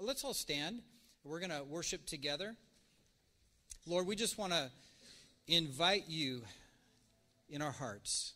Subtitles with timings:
[0.00, 0.80] let's all stand.
[1.24, 2.56] We're going to worship together.
[3.86, 4.70] Lord, we just want to
[5.46, 6.42] invite you
[7.48, 8.34] in our hearts,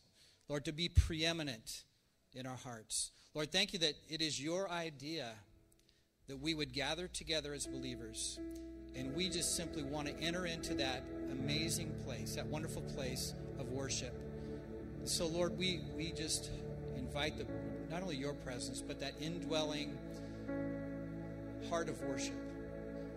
[0.49, 1.85] Lord, to be preeminent
[2.35, 3.13] in our hearts.
[3.35, 5.31] Lord, thank you that it is your idea
[6.29, 8.39] that we would gather together as believers.
[8.95, 13.69] And we just simply want to enter into that amazing place, that wonderful place of
[13.71, 14.15] worship.
[15.05, 16.51] So, Lord, we, we just
[16.97, 17.47] invite the,
[17.91, 19.99] not only your presence, but that indwelling
[21.69, 22.35] heart of worship.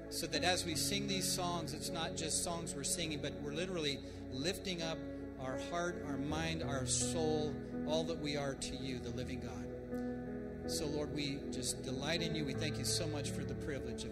[0.10, 3.54] So that as we sing these songs, it's not just songs we're singing, but we're
[3.54, 4.00] literally
[4.32, 4.98] lifting up
[5.42, 7.54] our heart, our mind, our soul,
[7.88, 10.72] all that we are to you, the living God.
[10.72, 12.46] So, Lord, we just delight in you.
[12.46, 14.12] We thank you so much for the privilege of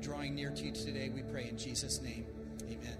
[0.00, 1.08] drawing near to you today.
[1.08, 2.26] We pray in Jesus' name.
[2.70, 2.96] Amen.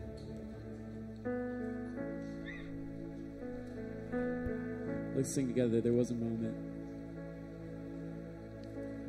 [5.14, 5.80] Let's sing together.
[5.80, 6.69] There was a moment.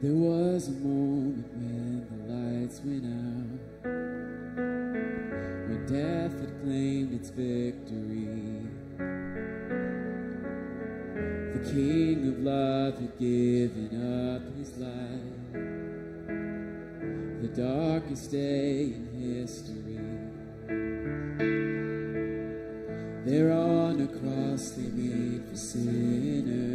[0.02, 3.60] There was a moment when the lights went out,
[5.68, 8.66] when death had claimed its victory.
[11.54, 13.94] The King of love had given
[14.34, 15.54] up his life,
[17.44, 20.00] the darkest day in history.
[23.24, 26.71] There on a cross they made for sinners.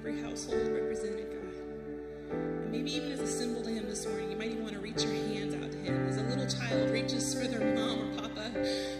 [0.00, 2.32] every household represented, God.
[2.32, 4.80] And maybe even as a symbol to Him this morning, you might even want to
[4.80, 8.22] reach your hands out to Him as a little child reaches for their mom or
[8.22, 8.50] papa.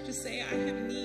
[0.05, 1.00] to say, I have need.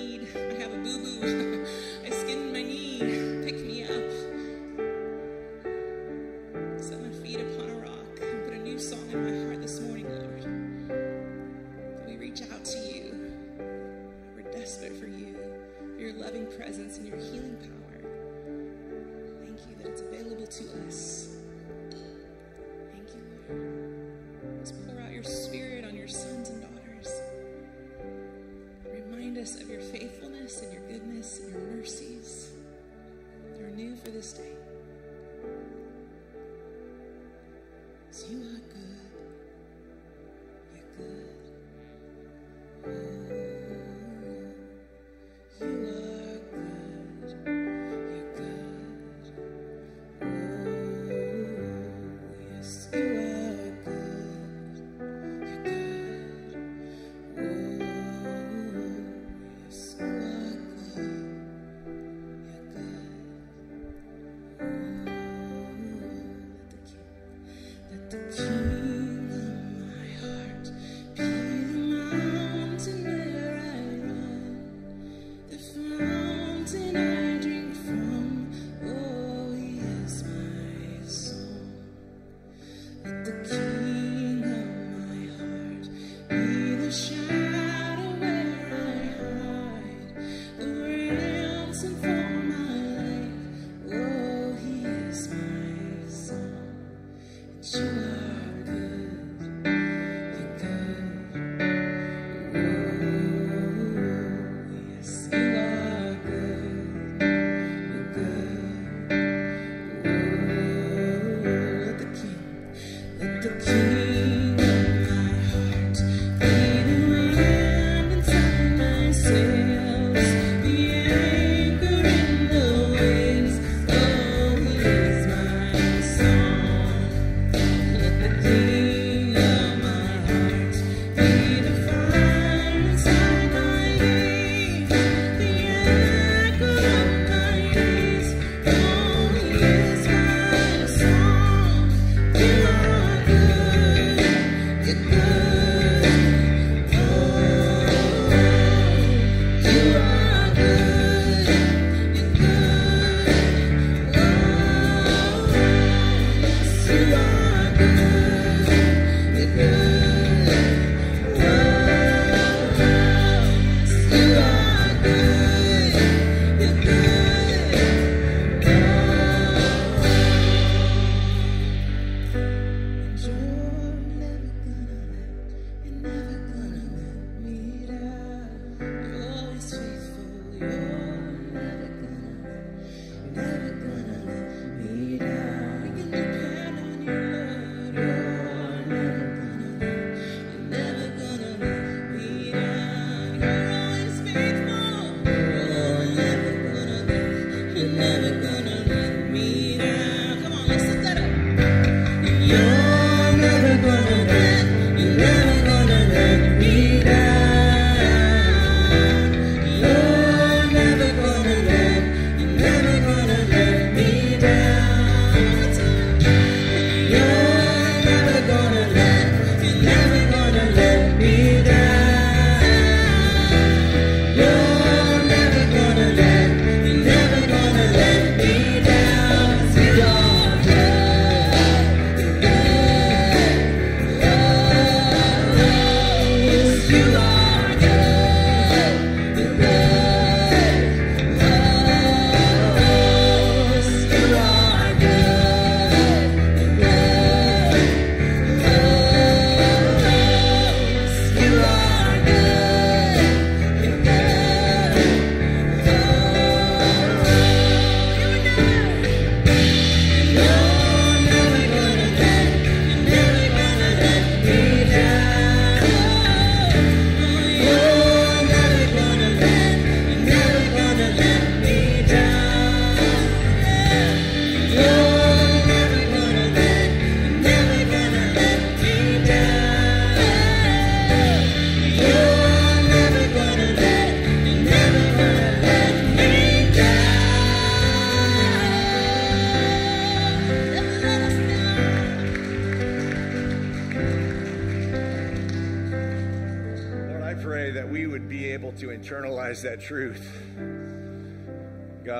[126.06, 126.65] coração.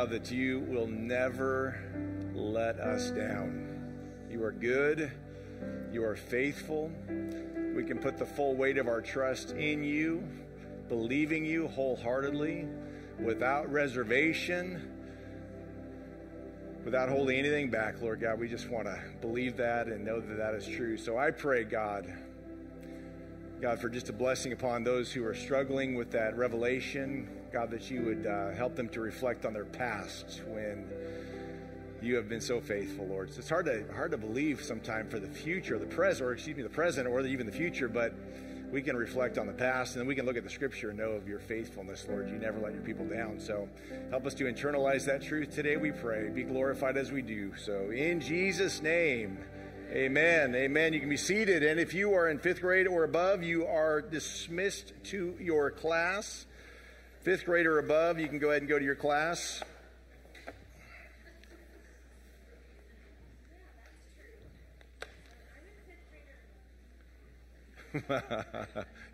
[0.06, 1.78] That you will never
[2.34, 3.66] let us down.
[4.30, 5.10] You are good.
[5.92, 6.90] You are faithful.
[7.74, 10.22] We can put the full weight of our trust in you,
[10.88, 12.66] believing you wholeheartedly,
[13.18, 14.92] without reservation,
[16.84, 18.38] without holding anything back, Lord God.
[18.38, 20.96] We just want to believe that and know that that is true.
[20.96, 22.06] So I pray, God,
[23.60, 27.28] God, for just a blessing upon those who are struggling with that revelation.
[27.56, 30.86] God, that you would uh, help them to reflect on their past when
[32.02, 33.32] you have been so faithful, Lord.
[33.32, 36.54] So it's hard to hard to believe sometime for the future, the present, or excuse
[36.54, 38.12] me, the present, or even the future, but
[38.70, 40.98] we can reflect on the past and then we can look at the scripture and
[40.98, 42.28] know of your faithfulness, Lord.
[42.28, 43.40] You never let your people down.
[43.40, 43.70] So
[44.10, 46.28] help us to internalize that truth today, we pray.
[46.28, 47.56] Be glorified as we do.
[47.56, 49.38] So in Jesus' name.
[49.92, 50.54] Amen.
[50.54, 50.92] Amen.
[50.92, 51.62] You can be seated.
[51.62, 56.45] And if you are in fifth grade or above, you are dismissed to your class.
[57.26, 59.60] Fifth grade or above, you can go ahead and go to your class.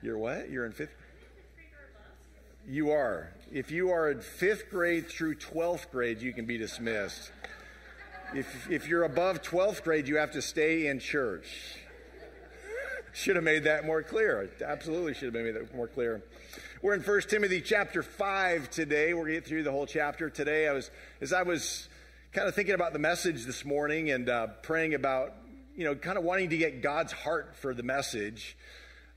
[0.03, 0.51] You're what?
[0.51, 0.91] You're in fifth?
[2.69, 3.33] You are.
[3.51, 7.33] If you are in fifth grade through 12th grade, you can be dismissed.
[8.35, 11.79] If, if you're above 12th grade, you have to stay in church.
[13.15, 14.51] Should have made that more clear.
[14.63, 16.23] Absolutely should have made that more clear.
[16.83, 19.15] We're in 1 Timothy chapter 5 today.
[19.15, 20.67] We're going to get through the whole chapter today.
[20.67, 20.91] I was,
[21.21, 21.89] as I was
[22.33, 25.33] kind of thinking about the message this morning and uh, praying about,
[25.77, 28.57] you know, kind of wanting to get God's heart for the message,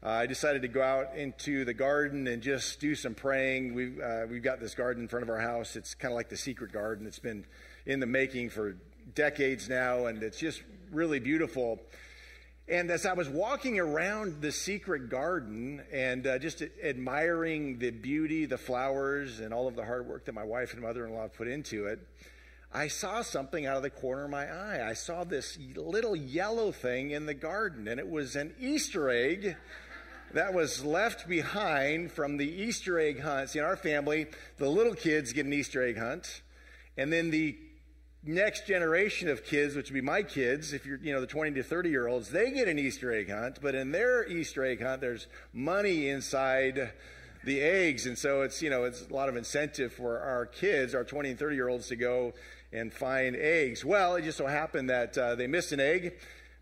[0.04, 3.74] uh, I decided to go out into the garden and just do some praying.
[3.74, 5.76] We've, uh, we've got this garden in front of our house.
[5.76, 7.08] It's kind of like the secret garden.
[7.08, 7.46] It's been
[7.88, 8.78] in the making for
[9.16, 11.80] decades now, and it's just really beautiful.
[12.68, 18.48] And as I was walking around the secret garden and uh, just admiring the beauty,
[18.48, 21.28] the flowers, and all of the hard work that my wife and mother in law
[21.28, 22.00] put into it,
[22.74, 24.90] I saw something out of the corner of my eye.
[24.90, 29.56] I saw this little yellow thing in the garden, and it was an Easter egg
[30.34, 33.56] that was left behind from the Easter egg hunts.
[33.56, 34.26] In our family,
[34.58, 36.42] the little kids get an Easter egg hunt,
[36.98, 37.60] and then the
[38.26, 41.52] next generation of kids, which would be my kids, if you're, you know, the 20
[41.52, 44.82] to 30 year olds, they get an Easter egg hunt, but in their Easter egg
[44.82, 46.92] hunt, there's money inside
[47.44, 48.06] the eggs.
[48.06, 51.32] And so it's, you know, it's a lot of incentive for our kids, our 20
[51.32, 52.34] and 30 year olds to go
[52.74, 53.86] and find eggs.
[53.86, 56.16] Well, it just so happened that uh, they missed an egg,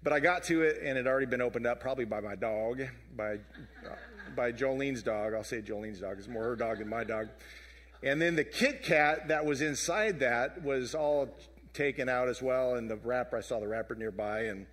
[0.04, 2.36] but I got to it and it had already been opened up, probably by my
[2.36, 2.84] dog,
[3.16, 3.96] by, uh,
[4.36, 5.34] by Jolene's dog.
[5.34, 6.18] I'll say Jolene's dog.
[6.18, 7.30] It's more her dog than my dog.
[8.04, 11.30] And then the Kit Kat that was inside that was all
[11.74, 14.44] taken out as well, and the wrapper, I saw the wrapper nearby.
[14.44, 14.66] And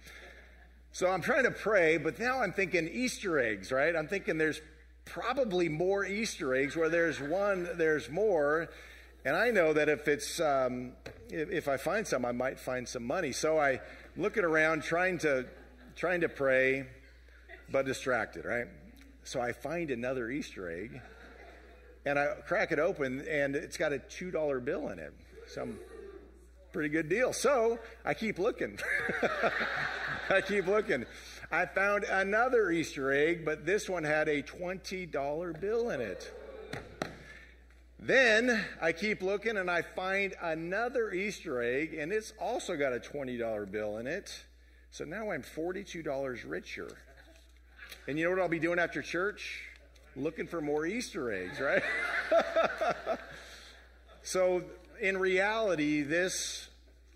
[0.93, 3.95] so I'm trying to pray, but now I'm thinking Easter eggs, right?
[3.97, 4.61] I'm thinking there's
[5.05, 8.69] probably more Easter eggs where there's one, there's more.
[9.25, 10.93] And I know that if it's, um,
[11.31, 13.33] if, if I find some, I might find some money.
[13.33, 13.81] So I
[14.17, 15.47] looking around trying to,
[15.97, 16.87] trying to pray,
[17.71, 18.67] but distracted, right?
[19.25, 21.01] So I find another Easter egg
[22.05, 25.13] and I crack it open and it's got a $2 bill in it.
[25.47, 25.79] Some
[26.73, 27.33] pretty good deal.
[27.33, 28.79] So I keep looking.
[30.31, 31.05] I keep looking.
[31.51, 36.33] I found another Easter egg, but this one had a $20 bill in it.
[37.99, 43.01] Then I keep looking and I find another Easter egg, and it's also got a
[43.01, 44.45] $20 bill in it.
[44.91, 46.97] So now I'm $42 richer.
[48.09, 49.63] And you know what I'll be doing after church?
[50.17, 51.83] Looking for more Easter eggs, right?
[54.23, 54.63] so
[55.01, 56.69] in reality, this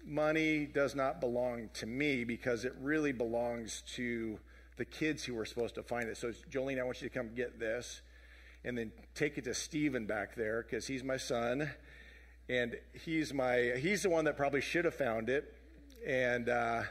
[0.07, 4.39] money does not belong to me because it really belongs to
[4.77, 6.17] the kids who were supposed to find it.
[6.17, 8.03] So, Jolene, I want you to come get this
[8.65, 11.71] and then take it to Stephen back there because he's my son
[12.49, 15.55] and he's my he's the one that probably should have found it.
[16.07, 16.83] And uh,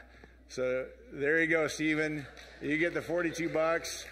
[0.48, 2.26] so there you go, Stephen.
[2.62, 4.06] You get the 42 bucks.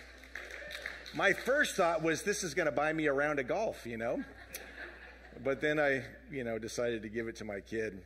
[1.15, 3.97] My first thought was this is going to buy me a round of golf, you
[3.97, 4.23] know.
[5.45, 8.03] But then I, you know, decided to give it to my kid.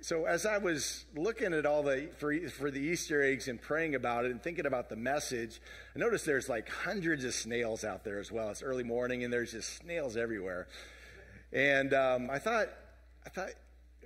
[0.00, 3.94] So as I was looking at all the for, for the Easter eggs and praying
[3.94, 5.60] about it and thinking about the message,
[5.94, 8.48] I noticed there's like hundreds of snails out there as well.
[8.50, 10.66] It's early morning and there's just snails everywhere.
[11.52, 12.68] And um, I thought,
[13.24, 13.50] I thought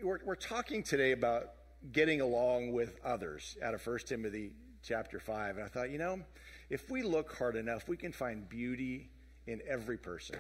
[0.03, 1.53] we're, we're talking today about
[1.93, 5.57] getting along with others out of 1 Timothy chapter 5.
[5.57, 6.21] And I thought, you know,
[6.69, 9.09] if we look hard enough, we can find beauty
[9.47, 10.37] in every person.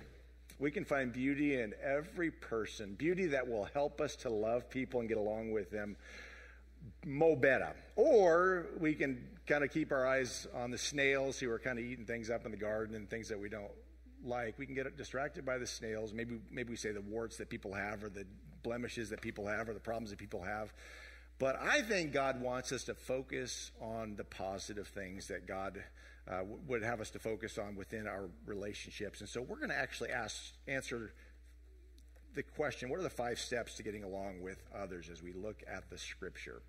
[0.59, 5.01] We can find beauty in every person, beauty that will help us to love people
[5.01, 5.97] and get along with them
[7.05, 7.75] mo better.
[7.97, 11.85] Or we can kind of keep our eyes on the snails who are kind of
[11.85, 13.71] eating things up in the garden and things that we don't
[14.25, 14.59] like.
[14.59, 16.13] We can get distracted by the snails.
[16.13, 18.27] Maybe, maybe we say the warts that people have, or the
[18.63, 20.73] blemishes that people have, or the problems that people have.
[21.39, 25.83] But I think God wants us to focus on the positive things that God
[26.31, 29.21] uh, would have us to focus on within our relationships.
[29.21, 31.13] And so we're going to actually ask, answer
[32.35, 35.63] the question what are the five steps to getting along with others as we look
[35.73, 36.63] at the scripture?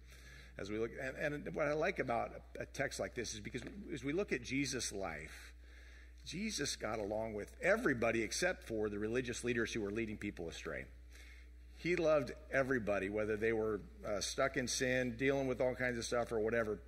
[0.58, 3.62] As we look, and, and what I like about a text like this is because
[3.94, 5.54] as we look at Jesus' life,
[6.26, 10.86] Jesus got along with everybody except for the religious leaders who were leading people astray.
[11.78, 16.06] He loved everybody, whether they were uh, stuck in sin, dealing with all kinds of
[16.06, 16.80] stuff, or whatever.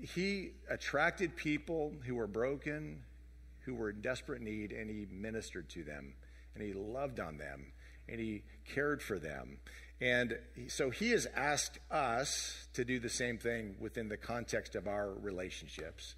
[0.00, 3.02] He attracted people who were broken,
[3.60, 6.14] who were in desperate need, and he ministered to them,
[6.54, 7.72] and he loved on them,
[8.08, 8.42] and he
[8.74, 9.58] cared for them.
[10.00, 14.88] And so he has asked us to do the same thing within the context of
[14.88, 16.16] our relationships.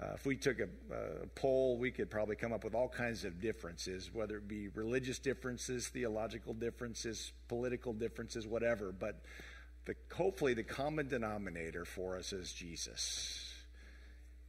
[0.00, 3.24] Uh, if we took a, a, poll, we could probably come up with all kinds
[3.24, 8.92] of differences, whether it be religious differences, theological differences, political differences, whatever.
[8.92, 9.20] But
[9.86, 13.46] the, hopefully, the common denominator for us is Jesus.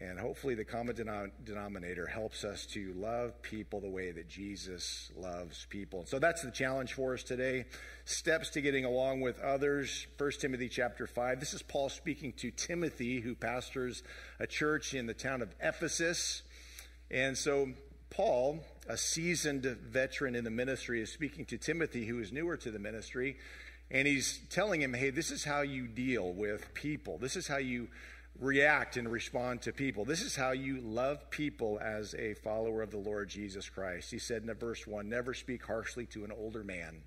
[0.01, 0.95] And hopefully, the common
[1.43, 6.05] denominator helps us to love people the way that Jesus loves people.
[6.07, 7.65] So that's the challenge for us today.
[8.05, 10.07] Steps to getting along with others.
[10.17, 11.39] 1 Timothy chapter 5.
[11.39, 14.01] This is Paul speaking to Timothy, who pastors
[14.39, 16.41] a church in the town of Ephesus.
[17.11, 17.69] And so,
[18.09, 22.71] Paul, a seasoned veteran in the ministry, is speaking to Timothy, who is newer to
[22.71, 23.37] the ministry.
[23.91, 27.17] And he's telling him, hey, this is how you deal with people.
[27.17, 27.89] This is how you
[28.39, 30.05] react and respond to people.
[30.05, 34.09] This is how you love people as a follower of the Lord Jesus Christ.
[34.09, 37.01] He said in verse 1 Never speak harshly to an older man.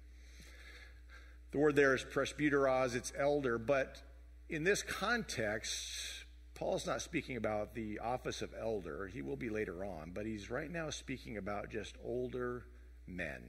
[1.52, 4.02] The word there is presbyteros, it's elder, but
[4.48, 9.06] in this context, Paul's not speaking about the office of elder.
[9.06, 12.66] He will be later on, but he's right now speaking about just older
[13.06, 13.42] men.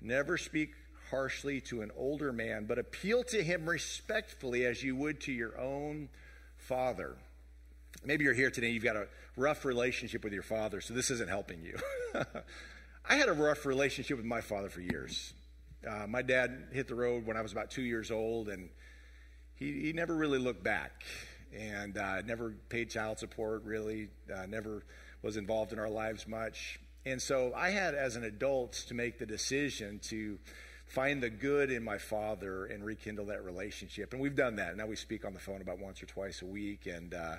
[0.00, 0.74] Never speak
[1.10, 5.58] harshly to an older man, but appeal to him respectfully as you would to your
[5.58, 6.08] own
[6.56, 7.16] father.
[8.04, 11.28] Maybe you're here today, you've got a rough relationship with your father, so this isn't
[11.28, 11.78] helping you.
[13.08, 15.32] I had a rough relationship with my father for years.
[15.88, 18.68] Uh, my dad hit the road when I was about two years old, and
[19.54, 21.04] he, he never really looked back
[21.56, 24.82] and uh, never paid child support, really, uh, never
[25.22, 26.78] was involved in our lives much.
[27.04, 30.38] And so I had, as an adult, to make the decision to
[30.86, 34.12] find the good in my father and rekindle that relationship.
[34.12, 34.76] And we've done that.
[34.76, 36.86] Now we speak on the phone about once or twice a week.
[36.86, 37.36] And uh,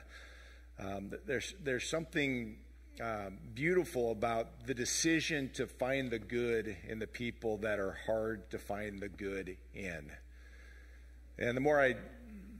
[0.79, 2.57] um, there's, there's something
[3.01, 8.49] uh, beautiful about the decision to find the good in the people that are hard
[8.51, 10.11] to find the good in.
[11.39, 11.95] And the more I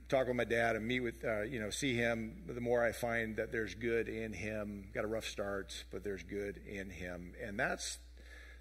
[0.08, 2.92] talk with my dad and meet with, uh, you know, see him, the more I
[2.92, 4.88] find that there's good in him.
[4.94, 7.34] Got a rough start, but there's good in him.
[7.44, 7.98] And that's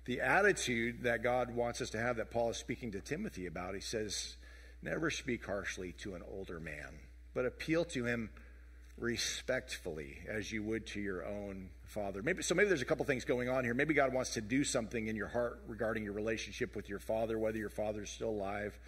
[0.08, 3.76] the attitude that God wants us to have that Paul is speaking to Timothy about.
[3.76, 4.38] He says,
[4.82, 7.00] Never speak harshly to an older man,
[7.34, 8.30] but appeal to him
[8.98, 12.24] respectfully as you would to your own father.
[12.24, 13.74] Maybe so maybe there's a couple things going on here.
[13.74, 17.38] Maybe God wants to do something in your heart regarding your relationship with your father,
[17.38, 18.80] whether your father's still alive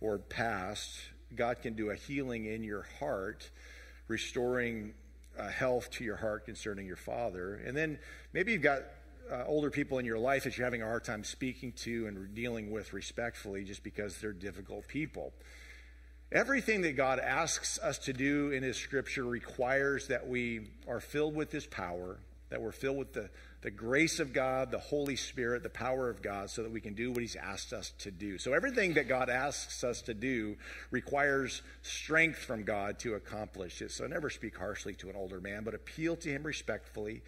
[0.00, 0.98] or past.
[1.36, 3.50] God can do a healing in your heart,
[4.08, 4.94] restoring
[5.38, 7.56] uh, health to your heart concerning your father.
[7.66, 7.98] And then
[8.32, 8.82] maybe you've got
[9.30, 12.34] uh, older people in your life that you're having a hard time speaking to and
[12.34, 15.32] dealing with respectfully just because they're difficult people.
[16.32, 21.34] Everything that God asks us to do in His Scripture requires that we are filled
[21.34, 22.18] with His power,
[22.50, 23.30] that we're filled with the,
[23.62, 26.94] the grace of God, the Holy Spirit, the power of God, so that we can
[26.94, 28.38] do what He's asked us to do.
[28.38, 30.56] So, everything that God asks us to do
[30.90, 33.92] requires strength from God to accomplish it.
[33.92, 37.22] So, never speak harshly to an older man, but appeal to him respectfully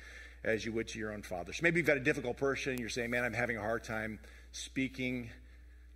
[0.45, 1.53] as you would to your own father.
[1.53, 4.19] So maybe you've got a difficult person you're saying, man, I'm having a hard time
[4.53, 5.31] speaking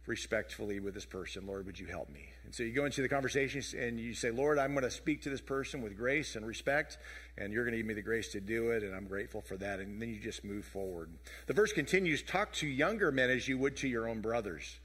[0.07, 1.46] respectfully with this person.
[1.46, 2.29] Lord, would you help me?
[2.44, 5.22] And so you go into the conversation and you say, Lord, I'm going to speak
[5.22, 6.98] to this person with grace and respect,
[7.38, 9.57] and you're going to give me the grace to do it, and I'm grateful for
[9.59, 9.79] that.
[9.79, 11.11] And then you just move forward.
[11.46, 14.81] The verse continues talk to younger men as you would to your own brothers.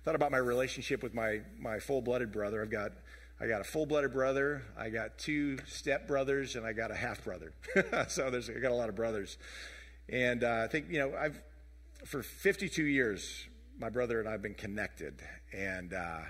[0.00, 2.62] I thought about my relationship with my, my full blooded brother.
[2.62, 2.92] I've got
[3.40, 6.94] I got a full blooded brother, I got two step brothers, and I got a
[6.94, 7.52] half brother.
[8.08, 9.38] so there's, I got a lot of brothers.
[10.08, 11.40] And uh, I think, you know, I've,
[12.04, 13.46] for 52 years,
[13.78, 15.22] my brother and I have been connected.
[15.52, 16.20] And uh,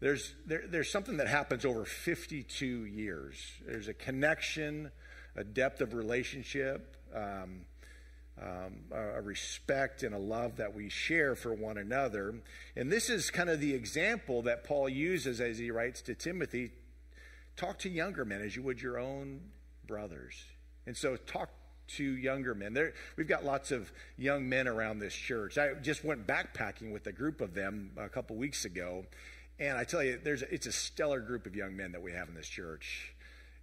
[0.00, 3.36] there's, there, there's something that happens over 52 years.
[3.66, 4.90] There's a connection,
[5.36, 6.96] a depth of relationship.
[7.14, 7.66] Um,
[8.42, 12.34] um, a respect and a love that we share for one another.
[12.76, 16.72] And this is kind of the example that Paul uses as he writes to Timothy
[17.56, 19.40] talk to younger men as you would your own
[19.86, 20.44] brothers.
[20.86, 21.50] And so talk
[21.88, 22.72] to younger men.
[22.72, 25.58] There, we've got lots of young men around this church.
[25.58, 29.04] I just went backpacking with a group of them a couple weeks ago,
[29.58, 32.28] and I tell you, there's it's a stellar group of young men that we have
[32.28, 33.14] in this church.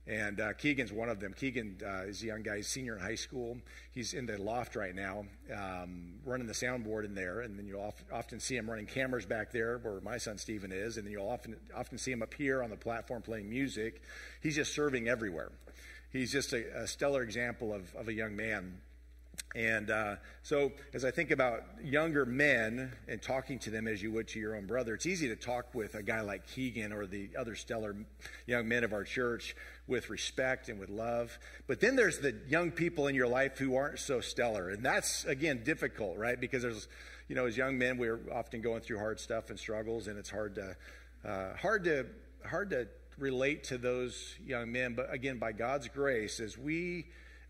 [0.08, 1.34] And uh, Keegan's one of them.
[1.34, 3.58] Keegan uh, is a young guy, senior in high school.
[3.92, 7.42] He's in the loft right now, um, running the soundboard in there.
[7.42, 10.72] And then you'll often, often see him running cameras back there where my son Stephen
[10.72, 10.98] is.
[10.98, 14.04] And then you'll often, often see him up here on the platform playing music.
[14.44, 15.52] He's just serving everywhere.
[16.12, 18.78] He's just a, a stellar example of, of a young man.
[19.56, 24.12] And uh, so, as I think about younger men and talking to them as you
[24.12, 27.08] would to your own brother, it's easy to talk with a guy like Keegan or
[27.08, 27.96] the other stellar
[28.48, 29.56] young men of our church
[29.88, 31.40] with respect and with love.
[31.68, 34.70] But then there's the young people in your life who aren't so stellar.
[34.70, 36.38] And that's, again, difficult, right?
[36.38, 36.90] Because there's,
[37.30, 40.30] you know, as young men, we're often going through hard stuff and struggles, and it's
[40.30, 40.76] hard to,
[41.24, 42.08] uh, hard to,
[42.46, 44.96] hard to relate to those young men.
[44.96, 47.06] But again, by God's grace, as we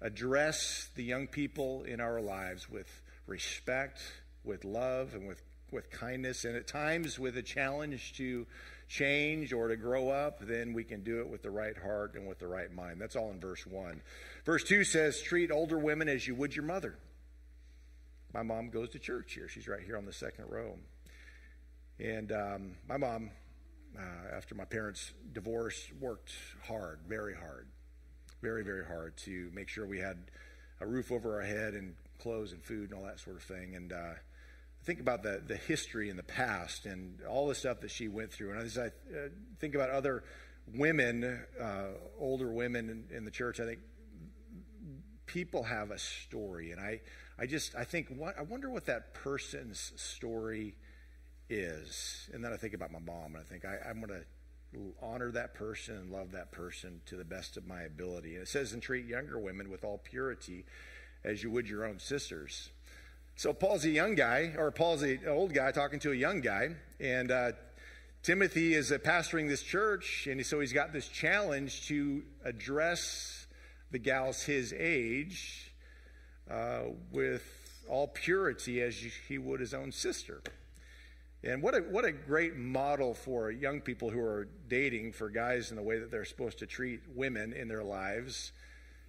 [0.06, 4.00] address the young people in our lives with respect,
[4.44, 5.41] with love, and with,
[5.72, 8.46] with kindness, and at times with a challenge to
[8.88, 12.28] change or to grow up, then we can do it with the right heart and
[12.28, 13.02] with the right mind.
[13.02, 14.00] That's all in verse 1.
[14.46, 17.00] Verse 2 says, Treat older women as you would your mother.
[18.32, 19.48] My mom goes to church here.
[19.48, 20.76] She's right here on the second row.
[22.00, 23.32] And um, my mom,
[23.98, 26.32] uh, after my parents' divorce, worked
[26.68, 27.65] hard, very hard
[28.46, 30.18] very, very hard to make sure we had
[30.80, 33.76] a roof over our head and clothes and food and all that sort of thing.
[33.76, 34.14] And uh,
[34.84, 38.32] think about the, the history in the past and all the stuff that she went
[38.32, 38.52] through.
[38.52, 39.30] And as I uh,
[39.60, 40.24] think about other
[40.76, 41.86] women, uh,
[42.20, 43.80] older women in, in, the church, I think
[45.26, 46.70] people have a story.
[46.70, 47.02] And I,
[47.40, 50.76] I just, I think, what, I wonder what that person's story
[51.50, 52.30] is.
[52.32, 54.26] And then I think about my mom and I think I, I'm going to
[55.02, 58.34] honor that person and love that person to the best of my ability.
[58.34, 60.66] And it says, and treat younger women with all purity
[61.24, 62.70] as you would your own sisters.
[63.36, 66.70] So Paul's a young guy, or Paul's an old guy talking to a young guy,
[67.02, 67.52] and uh,
[68.24, 73.46] Timothy is uh, pastoring this church, and so he's got this challenge to address
[73.92, 75.74] the gals his age
[76.50, 77.44] uh, with
[77.90, 78.96] all purity as
[79.28, 80.42] he would his own sister.
[81.46, 85.70] And what a, what a great model for young people who are dating for guys
[85.70, 88.52] in the way that they're supposed to treat women in their lives.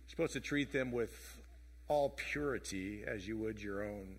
[0.05, 1.39] You're supposed to treat them with
[1.89, 4.17] all purity as you would your own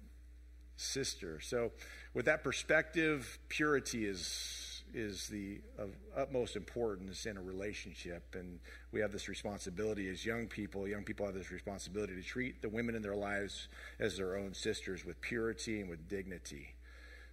[0.78, 1.40] sister.
[1.42, 1.72] So,
[2.16, 8.34] with that perspective, purity is, is the of utmost importance in a relationship.
[8.34, 8.60] And
[8.92, 10.88] we have this responsibility as young people.
[10.88, 13.68] Young people have this responsibility to treat the women in their lives
[14.00, 16.77] as their own sisters with purity and with dignity.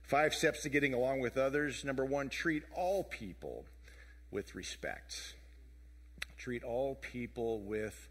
[0.05, 1.83] Five steps to getting along with others.
[1.83, 3.65] Number one, treat all people
[4.31, 5.35] with respect.
[6.37, 8.09] Treat all people with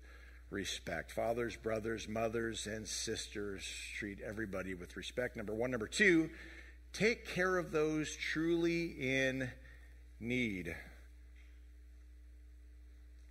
[0.49, 1.11] respect.
[1.11, 3.63] Fathers, brothers, mothers, and sisters,
[3.95, 5.37] treat everybody with respect.
[5.37, 5.69] Number one.
[5.69, 6.31] Number two,
[6.93, 9.51] take care of those truly in
[10.19, 10.75] need.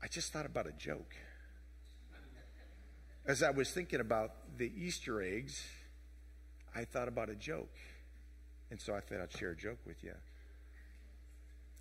[0.01, 1.17] I just thought about a joke.
[3.27, 5.65] As I was thinking about the Easter eggs,
[6.75, 7.75] I thought about a joke.
[8.73, 10.15] And so I thought I'd share a joke with you.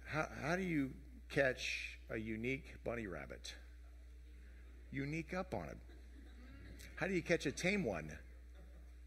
[0.07, 0.91] How, how do you
[1.29, 3.55] catch a unique bunny rabbit?
[4.91, 5.77] Unique up on it.
[6.97, 8.11] How do you catch a tame one?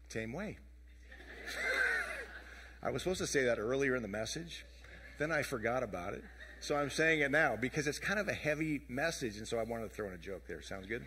[0.09, 0.57] Tame way.
[2.81, 4.65] I was supposed to say that earlier in the message,
[5.19, 6.23] then I forgot about it.
[6.61, 9.63] So I'm saying it now because it's kind of a heavy message, and so I
[9.63, 10.63] wanted to throw in a joke there.
[10.63, 11.05] Sounds good?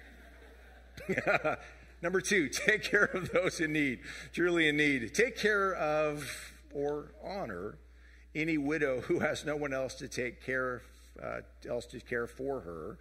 [2.03, 3.99] Number two, take care of those in need,
[4.33, 5.12] truly in need.
[5.12, 7.78] Take care of or honor
[8.35, 10.83] any widow who has no one else to take care
[11.22, 12.98] uh, else to care for her.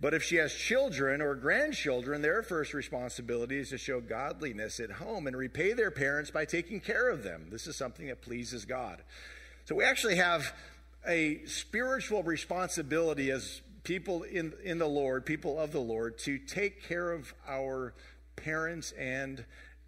[0.00, 4.90] But if she has children or grandchildren, their first responsibility is to show godliness at
[4.90, 7.48] home and repay their parents by taking care of them.
[7.50, 9.02] This is something that pleases God.
[9.64, 10.52] So we actually have
[11.06, 16.82] a spiritual responsibility as people in, in the Lord, people of the Lord, to take
[16.88, 17.94] care of our
[18.34, 19.44] parents and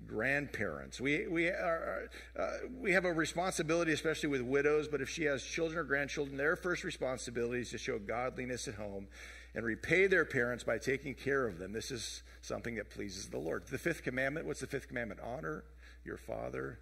[0.06, 1.00] grandparents.
[1.00, 5.42] We, we, are, uh, we have a responsibility, especially with widows, but if she has
[5.42, 9.08] children or grandchildren, their first responsibility is to show godliness at home
[9.54, 11.72] and repay their parents by taking care of them.
[11.72, 13.64] This is something that pleases the Lord.
[13.66, 15.20] The fifth commandment what's the fifth commandment?
[15.22, 15.64] Honor
[16.04, 16.80] your father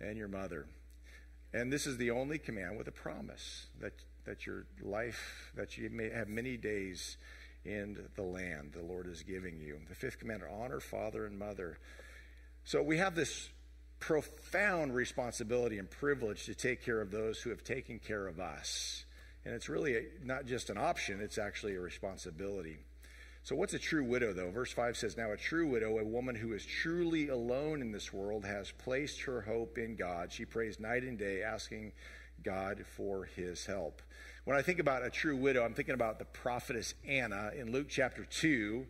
[0.00, 0.66] and your mother.
[1.52, 3.92] And this is the only command with a promise that,
[4.24, 7.18] that your life, that you may have many days
[7.64, 9.78] in the land the Lord is giving you.
[9.88, 11.78] The fifth commandment honor father and mother.
[12.64, 13.50] So we have this
[13.98, 19.04] profound responsibility and privilege to take care of those who have taken care of us.
[19.44, 22.78] And it's really a, not just an option, it's actually a responsibility.
[23.44, 24.52] So, what's a true widow, though?
[24.52, 28.12] Verse 5 says, Now a true widow, a woman who is truly alone in this
[28.12, 30.32] world, has placed her hope in God.
[30.32, 31.92] She prays night and day, asking
[32.44, 34.00] God for his help.
[34.44, 37.88] When I think about a true widow, I'm thinking about the prophetess Anna in Luke
[37.88, 38.86] chapter 2.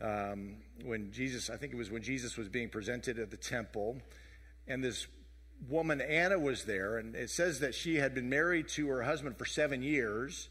[0.00, 3.98] Um, when Jesus, I think it was when Jesus was being presented at the temple,
[4.68, 5.06] and this
[5.68, 9.38] woman, Anna, was there, and it says that she had been married to her husband
[9.38, 10.48] for seven years.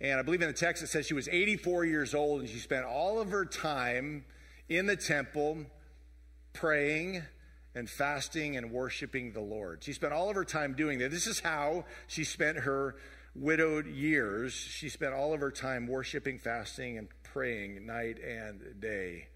[0.00, 2.58] And I believe in the text it says she was 84 years old and she
[2.58, 4.24] spent all of her time
[4.68, 5.58] in the temple
[6.52, 7.22] praying
[7.74, 9.82] and fasting and worshiping the Lord.
[9.82, 11.10] She spent all of her time doing that.
[11.10, 12.96] This is how she spent her
[13.34, 14.52] widowed years.
[14.52, 17.08] She spent all of her time worshiping, fasting, and
[17.38, 19.28] praying night and day.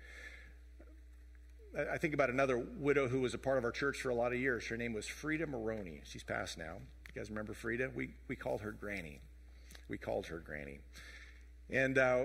[1.93, 4.33] I think about another widow who was a part of our church for a lot
[4.33, 4.67] of years.
[4.67, 6.01] Her name was Frida Maroney.
[6.05, 6.79] She's passed now.
[7.07, 7.91] You guys remember Frida?
[7.95, 9.21] We, we called her Granny
[9.93, 10.81] we called her Granny.
[11.71, 12.23] And uh,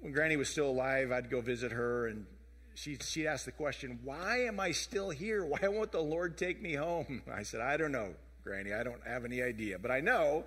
[0.00, 2.26] when Granny was still alive, I'd go visit her, and
[2.74, 5.44] she, she'd ask the question, Why am I still here?
[5.44, 7.22] Why won't the Lord take me home?
[7.32, 8.74] I said, I don't know, Granny.
[8.74, 9.78] I don't have any idea.
[9.78, 10.44] But I know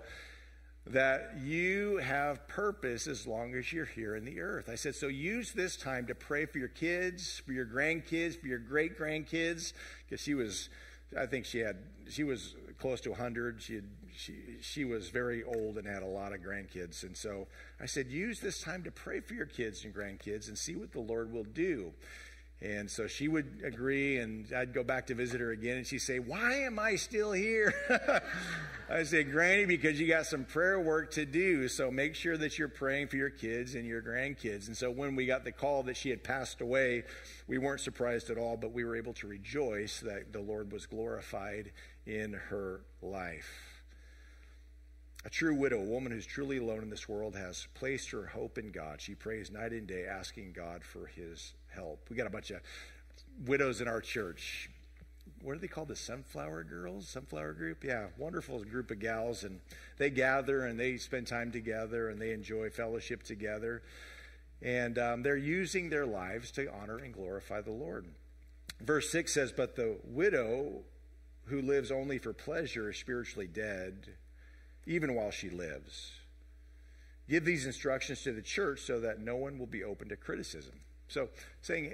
[0.87, 4.67] that you have purpose as long as you're here in the earth.
[4.67, 8.47] I said, so use this time to pray for your kids, for your grandkids, for
[8.47, 9.73] your great grandkids,
[10.05, 10.69] because she was,
[11.17, 11.77] I think she had,
[12.09, 13.61] she was close to 100.
[13.61, 17.03] She had she, she was very old and had a lot of grandkids.
[17.03, 17.47] And so
[17.79, 20.91] I said, use this time to pray for your kids and grandkids and see what
[20.91, 21.93] the Lord will do.
[22.61, 25.99] And so she would agree, and I'd go back to visit her again, and she'd
[25.99, 27.73] say, Why am I still here?
[28.89, 31.67] I say, Granny, because you got some prayer work to do.
[31.67, 34.67] So make sure that you're praying for your kids and your grandkids.
[34.67, 37.03] And so when we got the call that she had passed away,
[37.47, 40.85] we weren't surprised at all, but we were able to rejoice that the Lord was
[40.85, 41.71] glorified
[42.05, 43.81] in her life.
[45.25, 48.57] A true widow, a woman who's truly alone in this world, has placed her hope
[48.59, 49.01] in God.
[49.01, 52.05] She prays night and day, asking God for his help.
[52.09, 52.61] We got a bunch of
[53.45, 54.69] widows in our church.
[55.41, 55.87] What are they called?
[55.87, 57.07] The Sunflower Girls?
[57.07, 57.83] Sunflower Group?
[57.83, 59.43] Yeah, wonderful group of gals.
[59.43, 59.59] And
[59.97, 63.81] they gather and they spend time together and they enjoy fellowship together.
[64.61, 68.05] And um, they're using their lives to honor and glorify the Lord.
[68.79, 70.81] Verse 6 says, But the widow
[71.45, 74.07] who lives only for pleasure is spiritually dead
[74.85, 76.11] even while she lives.
[77.29, 80.73] Give these instructions to the church so that no one will be open to criticism.
[81.11, 81.27] So,
[81.61, 81.93] saying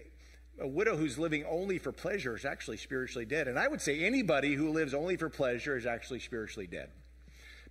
[0.60, 3.48] a widow who's living only for pleasure is actually spiritually dead.
[3.48, 6.90] And I would say anybody who lives only for pleasure is actually spiritually dead.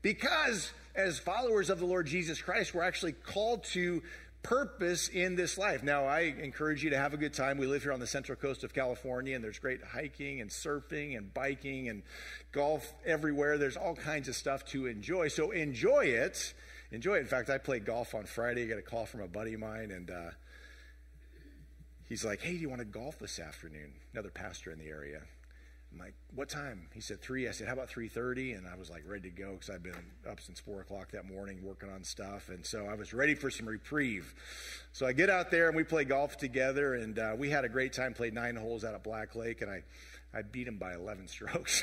[0.03, 4.03] Because as followers of the Lord Jesus Christ, we're actually called to
[4.42, 5.82] purpose in this life.
[5.82, 7.59] Now, I encourage you to have a good time.
[7.59, 11.16] We live here on the central coast of California, and there's great hiking and surfing
[11.16, 12.03] and biking and
[12.53, 13.57] golf everywhere.
[13.59, 15.28] There's all kinds of stuff to enjoy.
[15.28, 16.55] So enjoy it.
[16.92, 17.20] Enjoy it.
[17.20, 18.64] In fact, I played golf on Friday.
[18.64, 20.30] I got a call from a buddy of mine, and uh,
[22.09, 23.93] he's like, Hey, do you want to golf this afternoon?
[24.13, 25.23] Another pastor in the area.
[25.93, 26.89] I'm like, what time?
[26.93, 27.49] He said three.
[27.49, 28.53] I said, how about three thirty?
[28.53, 29.95] And I was like ready to go because I'd been
[30.29, 33.51] up since four o'clock that morning working on stuff, and so I was ready for
[33.51, 34.35] some reprieve.
[34.93, 37.69] So I get out there and we play golf together, and uh, we had a
[37.69, 38.13] great time.
[38.15, 39.85] Played nine holes out at Black Lake, and I
[40.35, 41.83] I beat him by eleven strokes.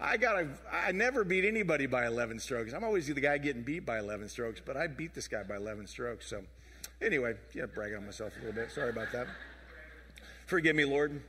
[0.00, 2.74] I got a, I never beat anybody by 11 strokes.
[2.74, 5.56] I'm always the guy getting beat by 11 strokes, but I beat this guy by
[5.56, 6.28] 11 strokes.
[6.28, 6.42] So,
[7.00, 8.70] anyway, yeah, bragging on myself a little bit.
[8.70, 9.26] Sorry about that.
[10.46, 11.22] Forgive me, Lord.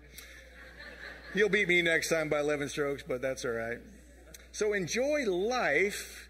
[1.34, 3.80] He'll beat me next time by 11 strokes, but that's all right.
[4.52, 6.30] So enjoy life,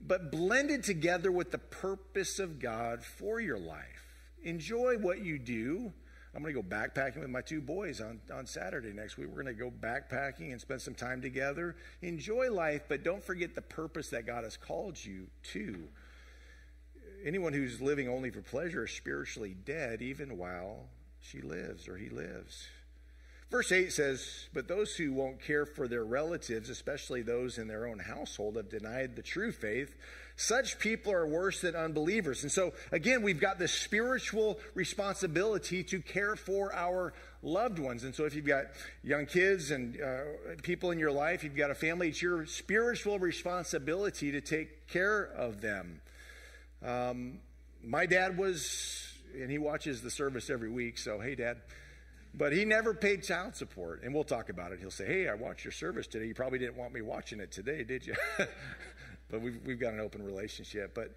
[0.00, 4.14] but blend it together with the purpose of God for your life.
[4.42, 5.92] Enjoy what you do.
[6.34, 9.28] I'm going to go backpacking with my two boys on, on Saturday next week.
[9.28, 11.74] We're going to go backpacking and spend some time together.
[12.02, 15.88] Enjoy life, but don't forget the purpose that God has called you to.
[17.24, 20.86] Anyone who's living only for pleasure is spiritually dead even while
[21.20, 22.66] she lives or he lives.
[23.50, 27.86] Verse 8 says, But those who won't care for their relatives, especially those in their
[27.86, 29.96] own household, have denied the true faith.
[30.36, 32.44] Such people are worse than unbelievers.
[32.44, 37.12] And so, again, we've got this spiritual responsibility to care for our
[37.42, 38.04] loved ones.
[38.04, 38.66] And so, if you've got
[39.02, 40.20] young kids and uh,
[40.62, 45.24] people in your life, you've got a family, it's your spiritual responsibility to take care
[45.24, 46.00] of them.
[46.84, 47.38] Um,
[47.82, 51.58] my dad was, and he watches the service every week, so hey, dad.
[52.32, 54.02] But he never paid child support.
[54.04, 54.78] And we'll talk about it.
[54.78, 56.26] He'll say, Hey, I watched your service today.
[56.26, 58.14] You probably didn't want me watching it today, did you?
[59.30, 60.94] but we've, we've got an open relationship.
[60.94, 61.16] But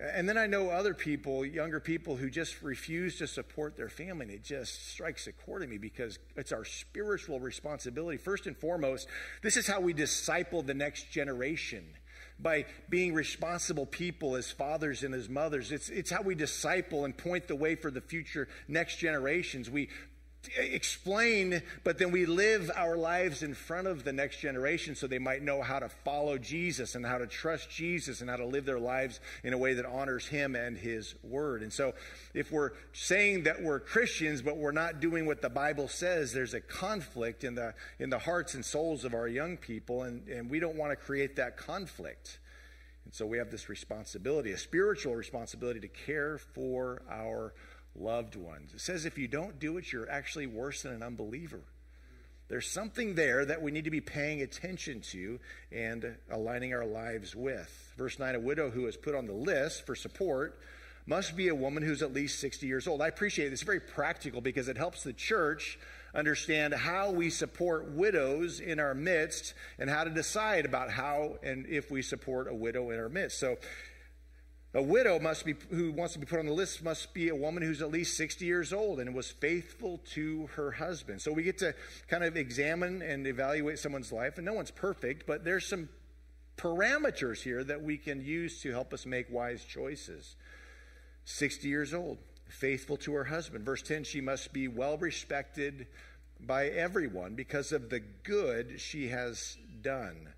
[0.00, 4.26] and then I know other people, younger people, who just refuse to support their family.
[4.26, 8.16] And it just strikes a chord in me because it's our spiritual responsibility.
[8.16, 9.08] First and foremost,
[9.42, 11.84] this is how we disciple the next generation
[12.38, 15.72] by being responsible people as fathers and as mothers.
[15.72, 19.68] It's, it's how we disciple and point the way for the future next generations.
[19.68, 19.88] We
[20.56, 25.18] explain, but then we live our lives in front of the next generation so they
[25.18, 28.64] might know how to follow Jesus and how to trust Jesus and how to live
[28.64, 31.62] their lives in a way that honors Him and His Word.
[31.62, 31.94] And so,
[32.34, 36.54] if we're saying that we're Christians, but we're not doing what the Bible says, there's
[36.54, 40.50] a conflict in the, in the hearts and souls of our young people, and, and
[40.50, 42.38] we don't want to create that conflict.
[43.04, 47.54] And so, we have this responsibility, a spiritual responsibility to care for our
[48.00, 48.72] loved ones.
[48.74, 51.60] It says if you don't do it, you're actually worse than an unbeliever.
[52.48, 55.38] There's something there that we need to be paying attention to
[55.70, 57.92] and aligning our lives with.
[57.98, 60.58] Verse 9 A widow who is put on the list for support
[61.06, 63.02] must be a woman who's at least 60 years old.
[63.02, 63.52] I appreciate it.
[63.52, 65.78] It's very practical because it helps the church
[66.14, 71.66] understand how we support widows in our midst and how to decide about how and
[71.66, 73.38] if we support a widow in our midst.
[73.38, 73.56] So
[74.74, 77.34] a widow must be, who wants to be put on the list must be a
[77.34, 81.22] woman who's at least 60 years old and was faithful to her husband.
[81.22, 81.74] So we get to
[82.08, 85.88] kind of examine and evaluate someone's life, and no one's perfect, but there's some
[86.58, 90.36] parameters here that we can use to help us make wise choices.
[91.24, 93.64] 60 years old, faithful to her husband.
[93.64, 95.86] Verse 10 she must be well respected
[96.40, 100.28] by everyone because of the good she has done.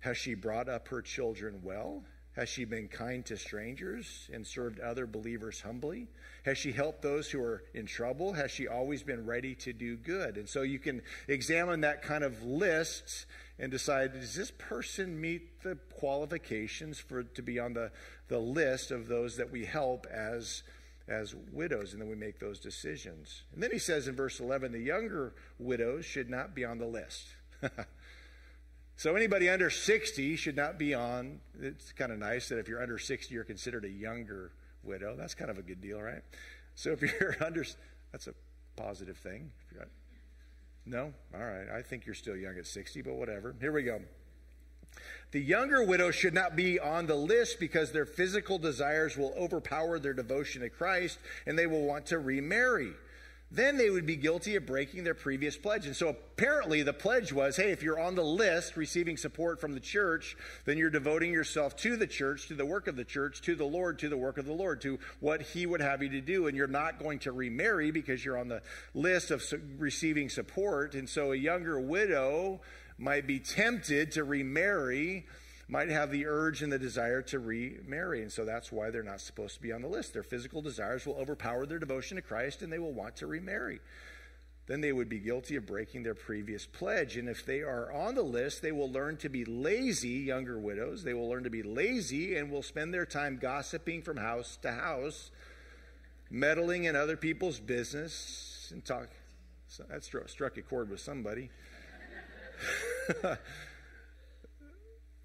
[0.00, 2.02] Has she brought up her children well?
[2.36, 6.08] Has she been kind to strangers and served other believers humbly?
[6.44, 8.32] Has she helped those who are in trouble?
[8.32, 10.36] Has she always been ready to do good?
[10.36, 13.26] And so you can examine that kind of list
[13.58, 17.92] and decide does this person meet the qualifications for to be on the,
[18.26, 20.64] the list of those that we help as
[21.06, 23.42] as widows and then we make those decisions.
[23.52, 26.86] And then he says in verse 11 the younger widows should not be on the
[26.86, 27.26] list.
[28.96, 31.40] So anybody under 60 should not be on.
[31.60, 35.16] It's kind of nice that if you're under 60, you're considered a younger widow.
[35.16, 36.22] That's kind of a good deal, right?
[36.74, 37.64] So if you're under,
[38.12, 38.34] that's a
[38.76, 39.50] positive thing.
[40.86, 41.12] No?
[41.34, 41.68] All right.
[41.74, 43.54] I think you're still young at 60, but whatever.
[43.60, 44.00] Here we go.
[45.32, 49.98] The younger widow should not be on the list because their physical desires will overpower
[49.98, 52.92] their devotion to Christ and they will want to remarry
[53.50, 55.86] then they would be guilty of breaking their previous pledge.
[55.86, 59.74] And so apparently the pledge was hey, if you're on the list receiving support from
[59.74, 63.40] the church, then you're devoting yourself to the church, to the work of the church,
[63.42, 66.08] to the Lord, to the work of the Lord, to what He would have you
[66.10, 66.46] to do.
[66.46, 69.44] And you're not going to remarry because you're on the list of
[69.78, 70.94] receiving support.
[70.94, 72.60] And so a younger widow
[72.98, 75.26] might be tempted to remarry
[75.68, 78.22] might have the urge and the desire to remarry.
[78.22, 80.12] And so that's why they're not supposed to be on the list.
[80.12, 83.80] Their physical desires will overpower their devotion to Christ and they will want to remarry.
[84.66, 87.16] Then they would be guilty of breaking their previous pledge.
[87.16, 91.04] And if they are on the list, they will learn to be lazy, younger widows.
[91.04, 94.72] They will learn to be lazy and will spend their time gossiping from house to
[94.72, 95.30] house,
[96.30, 99.08] meddling in other people's business, and talk.
[99.68, 101.50] So that struck a chord with somebody.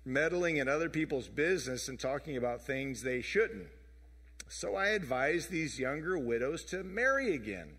[0.10, 3.68] meddling in other people's business and talking about things they shouldn't.
[4.50, 7.78] So I advise these younger widows to marry again,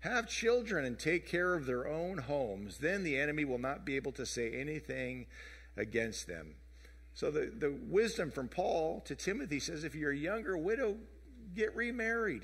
[0.00, 2.78] have children, and take care of their own homes.
[2.78, 5.26] Then the enemy will not be able to say anything
[5.76, 6.54] against them.
[7.14, 10.96] So the, the wisdom from Paul to Timothy says if you're a younger widow,
[11.54, 12.42] get remarried.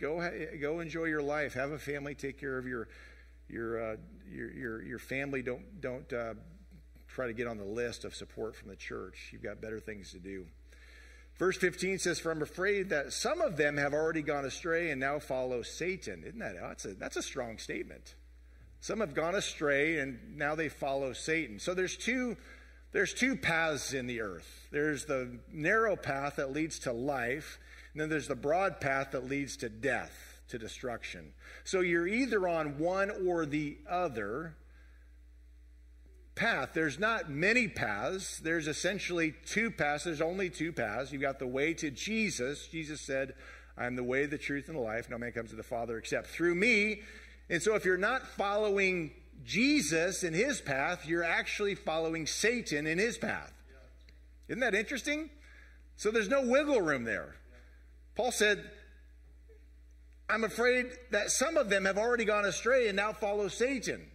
[0.00, 0.28] Go,
[0.60, 1.54] go enjoy your life.
[1.54, 2.14] Have a family.
[2.14, 2.88] Take care of your,
[3.48, 3.96] your, uh,
[4.30, 5.42] your, your, your family.
[5.42, 6.34] Don't, don't uh,
[7.14, 9.30] try to get on the list of support from the church.
[9.32, 10.46] You've got better things to do.
[11.36, 15.00] Verse 15 says, For I'm afraid that some of them have already gone astray and
[15.00, 16.24] now follow Satan.
[16.24, 18.14] Isn't that that's a, that's a strong statement?
[18.80, 21.58] Some have gone astray and now they follow Satan.
[21.58, 22.36] So there's two
[22.92, 24.68] there's two paths in the earth.
[24.70, 27.58] There's the narrow path that leads to life,
[27.92, 31.32] and then there's the broad path that leads to death, to destruction.
[31.64, 34.54] So you're either on one or the other
[36.34, 36.70] path.
[36.74, 38.38] There's not many paths.
[38.38, 40.04] There's essentially two paths.
[40.04, 41.12] There's only two paths.
[41.12, 42.66] You've got the way to Jesus.
[42.66, 43.34] Jesus said,
[43.76, 45.10] I am the way, the truth, and the life.
[45.10, 47.02] No man comes to the Father except through me.
[47.50, 49.12] And so if you're not following
[49.44, 53.52] Jesus in his path, you're actually following Satan in his path.
[54.48, 55.30] Isn't that interesting?
[55.96, 57.34] So there's no wiggle room there.
[58.14, 58.70] Paul said,
[60.28, 64.06] I'm afraid that some of them have already gone astray and now follow Satan.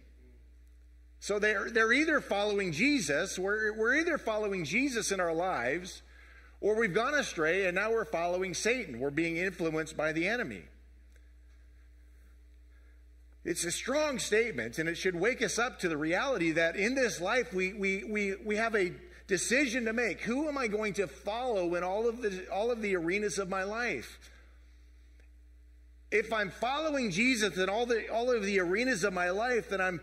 [1.20, 6.02] So they're, they're either following Jesus, we're, we're either following Jesus in our lives,
[6.62, 8.98] or we've gone astray and now we're following Satan.
[8.98, 10.62] We're being influenced by the enemy.
[13.44, 16.94] It's a strong statement, and it should wake us up to the reality that in
[16.94, 18.92] this life we, we, we, we have a
[19.26, 20.20] decision to make.
[20.22, 23.48] Who am I going to follow in all of the all of the arenas of
[23.48, 24.18] my life?
[26.10, 29.80] If I'm following Jesus in all the all of the arenas of my life, then
[29.80, 30.00] I'm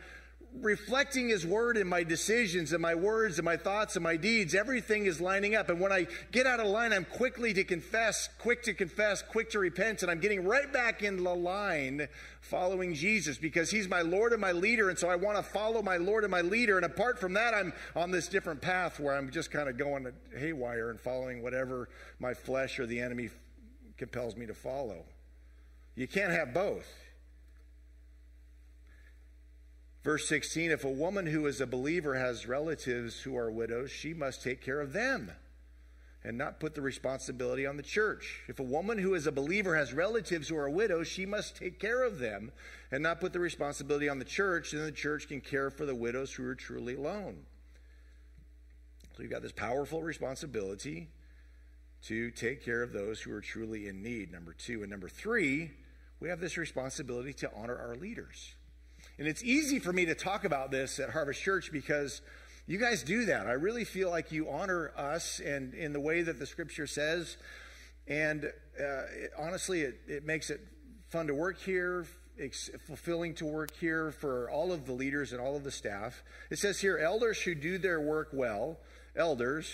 [0.61, 4.55] reflecting his word in my decisions and my words and my thoughts and my deeds
[4.55, 5.69] everything is lining up.
[5.69, 9.49] And when i get out of line i'm quickly to confess quick to confess quick
[9.51, 12.07] to repent and i'm getting right back in the line
[12.41, 14.89] following jesus because he's my lord and my leader.
[14.89, 16.77] And so i want to follow my lord and my leader.
[16.77, 20.11] And apart from that i'm on this different path where i'm just kind of going
[20.37, 21.89] haywire and following whatever
[22.19, 23.29] my flesh or the enemy
[23.97, 25.03] compels me to follow.
[25.95, 26.87] You can't have both
[30.07, 34.13] Verse 16 If a woman who is a believer has relatives who are widows, she
[34.13, 35.33] must take care of them
[36.23, 38.39] and not put the responsibility on the church.
[38.47, 41.77] If a woman who is a believer has relatives who are widows, she must take
[41.77, 42.53] care of them
[42.89, 45.93] and not put the responsibility on the church, and the church can care for the
[45.93, 47.39] widows who are truly alone.
[49.17, 51.09] So you've got this powerful responsibility
[52.03, 54.83] to take care of those who are truly in need, number two.
[54.83, 55.71] And number three,
[56.21, 58.55] we have this responsibility to honor our leaders.
[59.19, 62.21] And it's easy for me to talk about this at Harvest Church because
[62.67, 63.47] you guys do that.
[63.47, 67.37] I really feel like you honor us and in the way that the scripture says.
[68.07, 68.49] And uh,
[68.79, 70.61] it, honestly, it, it makes it
[71.09, 72.05] fun to work here,
[72.37, 76.23] it's fulfilling to work here for all of the leaders and all of the staff.
[76.51, 78.77] It says here, elders who do their work well,
[79.15, 79.73] elders,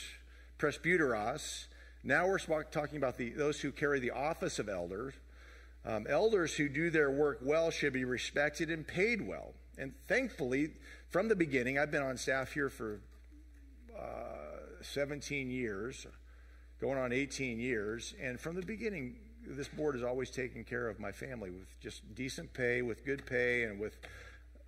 [0.57, 1.65] presbyteros.
[2.05, 5.13] Now we're talking about the, those who carry the office of elders.
[5.85, 9.53] Um, elders who do their work well should be respected and paid well.
[9.77, 10.71] And thankfully,
[11.09, 13.01] from the beginning, I've been on staff here for
[13.97, 16.07] uh, 17 years,
[16.79, 18.13] going on 18 years.
[18.21, 19.15] And from the beginning,
[19.45, 23.25] this board has always taken care of my family with just decent pay, with good
[23.25, 23.97] pay, and with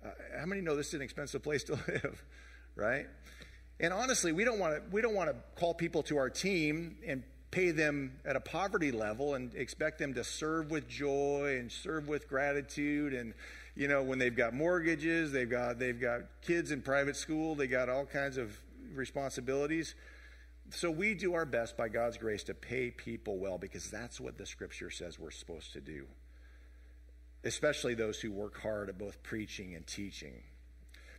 [0.04, 2.22] uh, how many know this is an expensive place to live,
[2.74, 3.06] right?
[3.80, 6.96] And honestly, we don't want to we don't want to call people to our team
[7.06, 11.70] and pay them at a poverty level and expect them to serve with joy and
[11.70, 13.14] serve with gratitude.
[13.14, 13.34] And
[13.74, 17.66] you know when they've got mortgages they've got they've got kids in private school they
[17.66, 18.58] got all kinds of
[18.94, 19.94] responsibilities.
[20.70, 24.36] So we do our best by God's grace to pay people well because that's what
[24.36, 26.06] the scripture says we're supposed to do
[27.44, 30.42] especially those who work hard at both preaching and teaching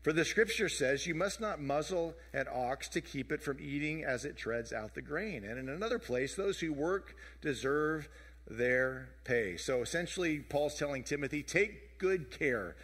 [0.08, 4.06] for the scripture says, You must not muzzle an ox to keep it from eating
[4.06, 5.44] as it treads out the grain.
[5.44, 8.08] And in another place, those who work deserve
[8.50, 9.58] their pay.
[9.58, 12.78] So essentially, Paul's telling Timothy, Take good care,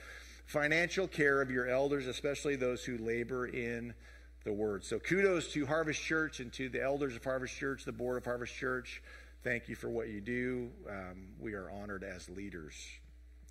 [0.48, 3.94] financial care of your elders, especially those who labor in
[4.44, 4.84] the word.
[4.84, 8.26] So kudos to Harvest Church and to the elders of Harvest Church, the board of
[8.26, 9.02] Harvest Church.
[9.46, 10.72] Thank you for what you do.
[10.90, 12.76] Um, we are honored as leaders.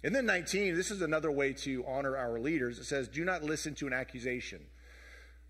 [0.05, 2.79] And then 19, this is another way to honor our leaders.
[2.79, 4.61] It says, do not listen to an accusation.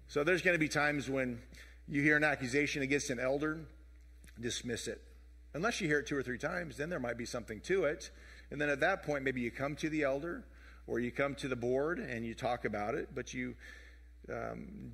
[0.09, 1.41] So there's going to be times when
[1.89, 3.61] you hear an accusation against an elder,
[4.39, 5.01] dismiss it.
[5.55, 8.11] Unless you hear it two or three times, then there might be something to it.
[8.51, 10.45] And then at that point, maybe you come to the elder
[10.87, 13.09] or you come to the board and you talk about it.
[13.15, 13.55] But you,
[14.31, 14.93] um,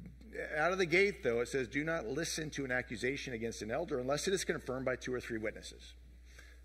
[0.56, 3.72] out of the gate, though, it says, do not listen to an accusation against an
[3.72, 5.94] elder unless it is confirmed by two or three witnesses.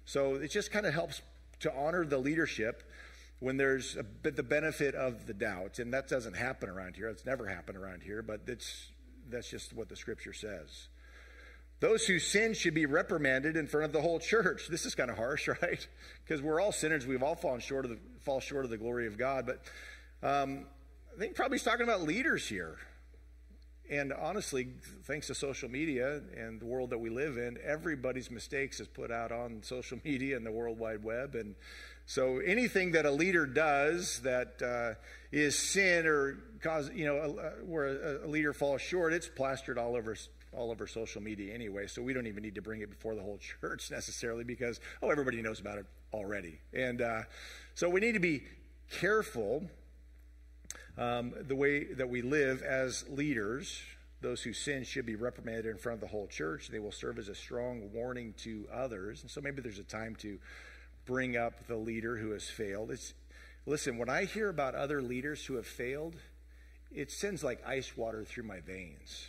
[0.05, 1.21] So it just kind of helps
[1.63, 2.83] to honor the leadership
[3.39, 5.79] when there's a, the benefit of the doubt.
[5.79, 7.09] And that doesn't happen around here.
[7.09, 8.89] It's never happened around here, but it's,
[9.29, 10.87] that's just what the scripture says.
[11.79, 14.69] Those who sin should be reprimanded in front of the whole church.
[14.69, 15.85] This is kind of harsh, right?
[16.23, 17.05] Because we're all sinners.
[17.05, 19.45] We've all fallen short of the, fall short of the glory of God.
[19.45, 19.65] But
[20.25, 20.65] um,
[21.13, 22.77] I think probably he's talking about leaders here.
[23.89, 24.69] And honestly,
[25.03, 29.11] thanks to social media and the world that we live in, everybody's mistakes is put
[29.11, 31.35] out on social media and the World Wide Web.
[31.35, 31.55] And
[32.05, 34.99] so anything that a leader does that uh,
[35.31, 39.77] is sin or cause, you know, uh, where a, a, leader falls short, it's plastered
[39.77, 40.15] all over
[40.53, 41.87] all over social media anyway.
[41.87, 45.09] So we don't even need to bring it before the whole church necessarily because oh,
[45.09, 46.59] everybody knows about it already.
[46.73, 47.23] And uh,
[47.75, 48.43] so we need to be
[48.91, 49.63] careful
[50.97, 53.81] um, the way that we live as leaders.
[54.21, 56.69] Those who sin should be reprimanded in front of the whole church.
[56.69, 59.21] They will serve as a strong warning to others.
[59.21, 60.39] And so maybe there's a time to
[61.05, 62.91] bring up the leader who has failed.
[62.91, 63.13] It's,
[63.65, 66.15] listen, when I hear about other leaders who have failed,
[66.93, 69.27] it sends like ice water through my veins.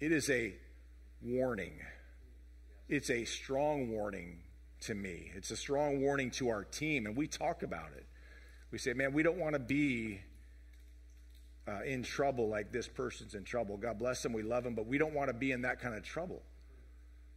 [0.00, 0.52] It is a
[1.22, 1.80] warning.
[2.88, 4.40] It's a strong warning
[4.82, 5.32] to me.
[5.34, 8.04] It's a strong warning to our team, and we talk about it.
[8.76, 10.20] We say, man, we don't want to be
[11.66, 13.78] uh, in trouble like this person's in trouble.
[13.78, 14.34] God bless them.
[14.34, 16.42] We love them, but we don't want to be in that kind of trouble.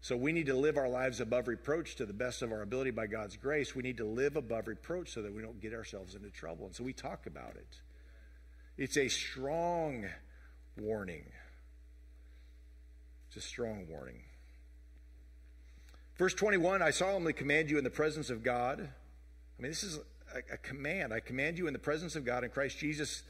[0.02, 2.92] So we need to live our lives above reproach to the best of our ability
[2.92, 3.74] by God's grace.
[3.74, 6.66] We need to live above reproach so that we don't get ourselves into trouble.
[6.66, 7.80] And so we talk about it.
[8.78, 10.08] It's a strong
[10.78, 11.24] warning.
[13.30, 14.24] It's a strong warning.
[16.18, 18.82] Verse 21 I solemnly command you in the presence of God.
[18.82, 20.00] I mean, this is
[20.54, 21.14] a, command.
[21.14, 23.24] I command you in the presence of God in Christ Jesus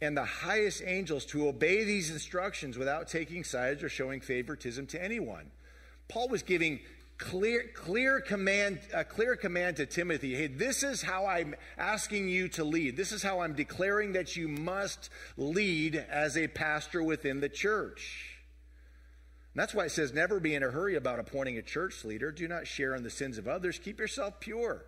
[0.00, 5.02] and the highest angels to obey these instructions without taking sides or showing favoritism to
[5.02, 5.50] anyone.
[6.08, 6.80] Paul was giving
[7.18, 10.34] clear, clear command, a clear command to Timothy.
[10.34, 12.96] Hey, this is how I'm asking you to lead.
[12.96, 18.36] This is how I'm declaring that you must lead as a pastor within the church.
[19.54, 22.30] And that's why it says, never be in a hurry about appointing a church leader.
[22.30, 23.78] Do not share in the sins of others.
[23.78, 24.84] Keep yourself pure.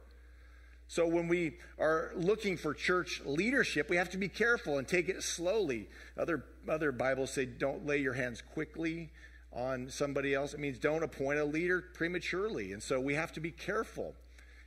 [0.91, 5.11] So when we are looking for church leadership, we have to be careful and take
[5.11, 5.91] it slowly.
[6.19, 9.11] Other other Bibles say don't lay your hands quickly
[9.53, 10.55] on somebody else.
[10.55, 12.73] It means don't appoint a leader prematurely.
[12.73, 14.15] And so we have to be careful.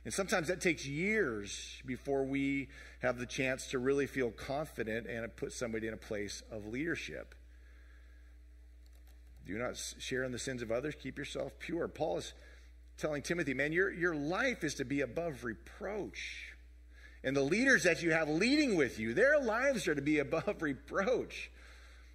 [0.04, 2.68] And sometimes that takes years before we
[3.00, 7.34] have the chance to really feel confident and put somebody in a place of leadership.
[9.44, 10.94] Do not share in the sins of others.
[10.94, 11.88] Keep yourself pure.
[11.88, 12.32] Paul is
[13.02, 16.54] telling Timothy, man, your, your life is to be above reproach.
[17.24, 20.62] And the leaders that you have leading with you, their lives are to be above
[20.62, 21.50] reproach.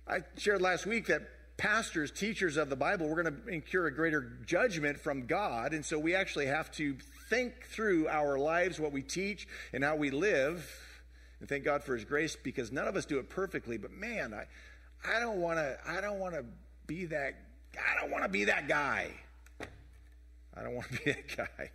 [0.08, 1.24] I shared last week that
[1.58, 5.74] pastors, teachers of the Bible, we're going to incur a greater judgment from God.
[5.74, 6.96] And so we actually have to
[7.30, 10.66] think through our lives, what we teach, and how we live.
[11.42, 13.78] And thank God for his grace because none of us do it perfectly.
[13.78, 14.46] But man, I,
[15.06, 16.46] I don't want to, I don't want to
[16.86, 17.34] be that,
[17.76, 19.12] I don't want to be that guy.
[20.58, 21.72] I don't want to be that guy.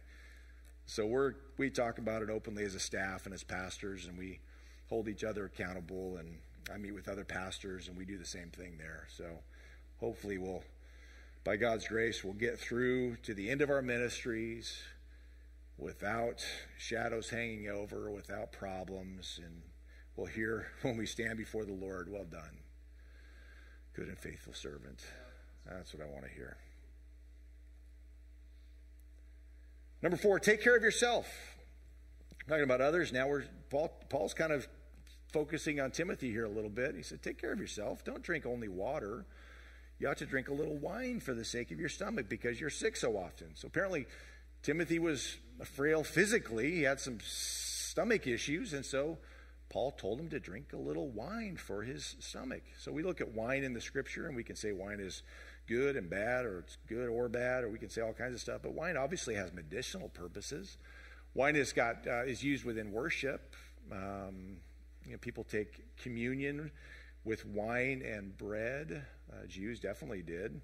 [0.86, 4.40] So we're we talk about it openly as a staff and as pastors, and we
[4.88, 6.16] hold each other accountable.
[6.16, 6.38] And
[6.72, 9.06] I meet with other pastors, and we do the same thing there.
[9.16, 9.24] So
[10.00, 10.62] hopefully, we'll,
[11.44, 14.82] by God's grace, we'll get through to the end of our ministries
[15.78, 16.44] without
[16.78, 19.62] shadows hanging over, without problems, and
[20.16, 22.58] we'll hear when we stand before the Lord, "Well done,
[23.94, 25.00] good and faithful servant."
[25.66, 26.56] That's what I want to hear.
[30.02, 31.28] Number four, take care of yourself.
[32.48, 33.28] talking about others now.
[33.28, 34.66] We're Paul, Paul's kind of
[35.32, 36.96] focusing on Timothy here a little bit.
[36.96, 38.02] He said, "Take care of yourself.
[38.04, 39.24] Don't drink only water.
[40.00, 42.68] You ought to drink a little wine for the sake of your stomach because you're
[42.68, 44.06] sick so often." So apparently,
[44.62, 46.72] Timothy was frail physically.
[46.72, 49.18] He had some stomach issues, and so
[49.68, 52.64] Paul told him to drink a little wine for his stomach.
[52.76, 55.22] So we look at wine in the Scripture, and we can say wine is
[55.72, 58.40] good and bad, or it's good or bad, or we can say all kinds of
[58.40, 58.60] stuff.
[58.62, 60.76] But wine obviously has medicinal purposes.
[61.34, 63.54] Wine is got uh, is used within worship.
[63.90, 64.58] Um,
[65.04, 66.70] you know, people take communion
[67.24, 69.04] with wine and bread.
[69.30, 70.60] Uh, Jews definitely did.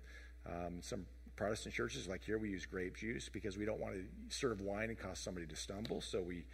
[0.46, 1.06] Um, some
[1.36, 4.90] Protestant churches, like here, we use grape juice because we don't want to serve wine
[4.90, 6.00] and cause somebody to stumble.
[6.00, 6.44] So we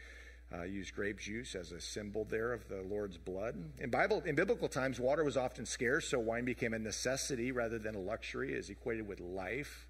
[0.52, 3.56] uh, used grape juice as a symbol there of the Lord's blood.
[3.78, 7.78] In Bible, in biblical times, water was often scarce, so wine became a necessity rather
[7.78, 9.86] than a luxury, is equated with life.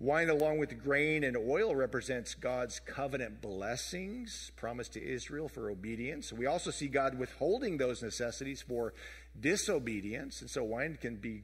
[0.00, 6.32] Wine, along with grain and oil, represents God's covenant blessings promised to Israel for obedience.
[6.32, 8.92] We also see God withholding those necessities for
[9.38, 11.42] disobedience, and so wine can be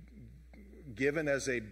[0.94, 1.62] given as a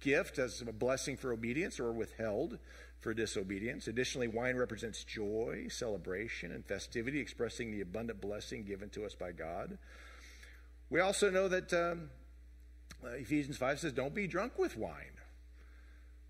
[0.00, 2.58] gift, as a blessing for obedience, or withheld
[3.06, 3.86] for disobedience.
[3.86, 9.30] Additionally, wine represents joy, celebration, and festivity, expressing the abundant blessing given to us by
[9.30, 9.78] God.
[10.90, 12.10] We also know that um,
[13.04, 15.20] uh, Ephesians 5 says, Don't be drunk with wine.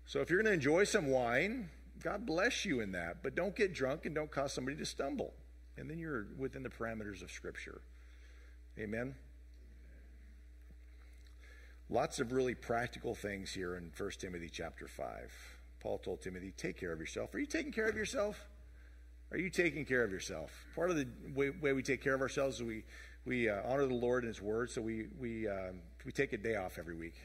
[0.05, 1.69] So if you're going to enjoy some wine,
[2.03, 5.33] God bless you in that, but don't get drunk and don't cause somebody to stumble.
[5.77, 7.81] And then you're within the parameters of Scripture.
[8.77, 9.15] Amen.
[11.89, 15.56] Lots of really practical things here in 1 Timothy chapter 5.
[15.79, 17.33] Paul told Timothy, take care of yourself.
[17.33, 18.47] Are you taking care of yourself?
[19.31, 20.51] Are you taking care of yourself?
[20.75, 22.83] Part of the way, way we take care of ourselves is we,
[23.25, 26.37] we uh, honor the Lord and His Word, so we, we, um, we take a
[26.37, 27.15] day off every week.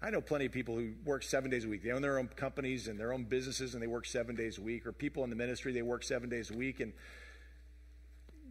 [0.00, 1.82] I know plenty of people who work seven days a week.
[1.82, 4.60] They own their own companies and their own businesses, and they work seven days a
[4.60, 4.86] week.
[4.86, 6.80] Or people in the ministry, they work seven days a week.
[6.80, 6.92] And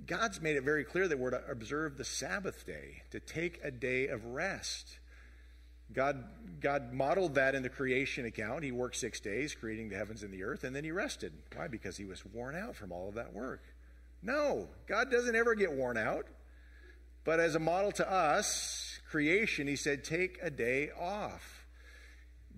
[0.08, 3.70] God's made it very clear that we're to observe the Sabbath day, to take a
[3.70, 4.98] day of rest.
[5.92, 6.24] God,
[6.62, 8.64] God modeled that in the creation account.
[8.64, 11.34] He worked six days creating the heavens and the earth, and then he rested.
[11.56, 11.68] Why?
[11.68, 13.62] Because he was worn out from all of that work.
[14.22, 16.26] No, God doesn't ever get worn out.
[17.26, 21.66] But as a model to us, creation, he said, take a day off.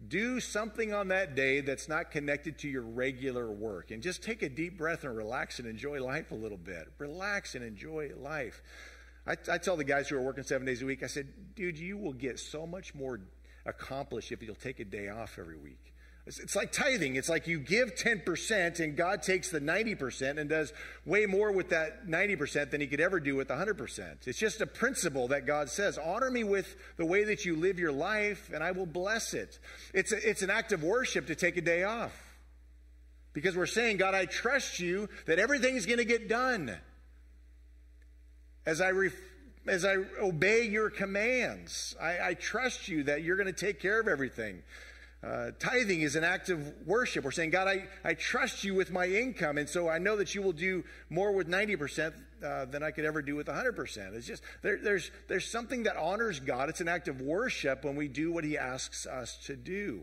[0.07, 3.91] Do something on that day that's not connected to your regular work.
[3.91, 6.88] And just take a deep breath and relax and enjoy life a little bit.
[6.97, 8.61] Relax and enjoy life.
[9.28, 11.80] I, I tell the guys who are working seven days a week, I said, dude,
[11.80, 13.19] you will get so much more
[13.65, 15.93] accomplished if you'll take a day off every week.
[16.28, 17.17] It's, like tithing.
[17.17, 20.73] It's like you give 10% and God takes the 90% and does
[21.05, 24.28] way more with that 90% than he could ever do with 100%.
[24.28, 27.78] It's just a principle that God says, honor me with the way that you live
[27.78, 29.59] your life and I will bless it.
[29.93, 32.19] It's, a, it's an act of worship to take a day off.
[33.34, 36.76] Because we're saying, God, I trust you that everything's going to get done
[38.66, 39.11] as I, re-
[39.68, 41.95] as I obey your commands.
[42.01, 44.63] I, I trust you that you're going to take care of everything.
[45.24, 47.24] Uh, tithing is an act of worship.
[47.24, 50.36] We're saying, God, I, I trust you with my income, and so I know that
[50.36, 52.13] you will do more with 90%
[52.43, 54.16] uh, than I could ever do with 100%.
[54.16, 56.70] It's just, there, there's, there's something that honors God.
[56.70, 60.01] It's an act of worship when we do what he asks us to do.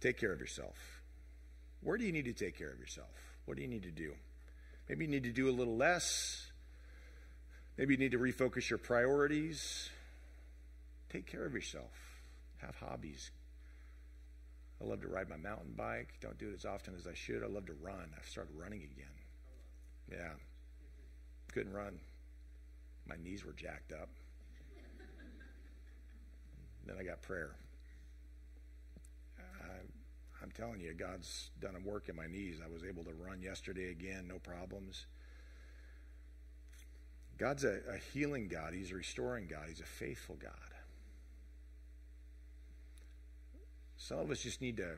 [0.00, 0.76] Take care of yourself.
[1.80, 3.08] Where do you need to take care of yourself?
[3.46, 4.12] What do you need to do?
[4.88, 6.46] Maybe you need to do a little less.
[7.76, 9.90] Maybe you need to refocus your priorities.
[11.10, 11.92] Take care of yourself.
[12.58, 13.30] Have hobbies.
[14.80, 16.14] I love to ride my mountain bike.
[16.20, 17.42] Don't do it as often as I should.
[17.42, 18.10] I love to run.
[18.16, 19.06] I've started running again.
[20.10, 20.32] Yeah.
[21.52, 21.98] Couldn't run.
[23.06, 24.08] My knees were jacked up.
[26.86, 27.54] then I got prayer.
[30.42, 32.60] I'm telling you, God's done a work in my knees.
[32.64, 35.06] I was able to run yesterday again, no problems.
[37.38, 38.72] God's a, a healing God.
[38.74, 39.66] He's a restoring God.
[39.68, 40.52] He's a faithful God.
[43.96, 44.96] Some of us just need to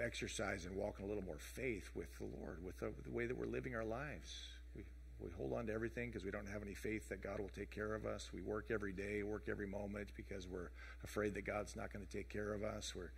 [0.00, 3.10] exercise and walk in a little more faith with the Lord, with the, with the
[3.10, 4.46] way that we're living our lives.
[4.74, 4.84] We,
[5.20, 7.70] we hold on to everything because we don't have any faith that God will take
[7.70, 8.30] care of us.
[8.32, 10.70] We work every day, work every moment because we're
[11.02, 12.94] afraid that God's not going to take care of us.
[12.94, 13.10] We're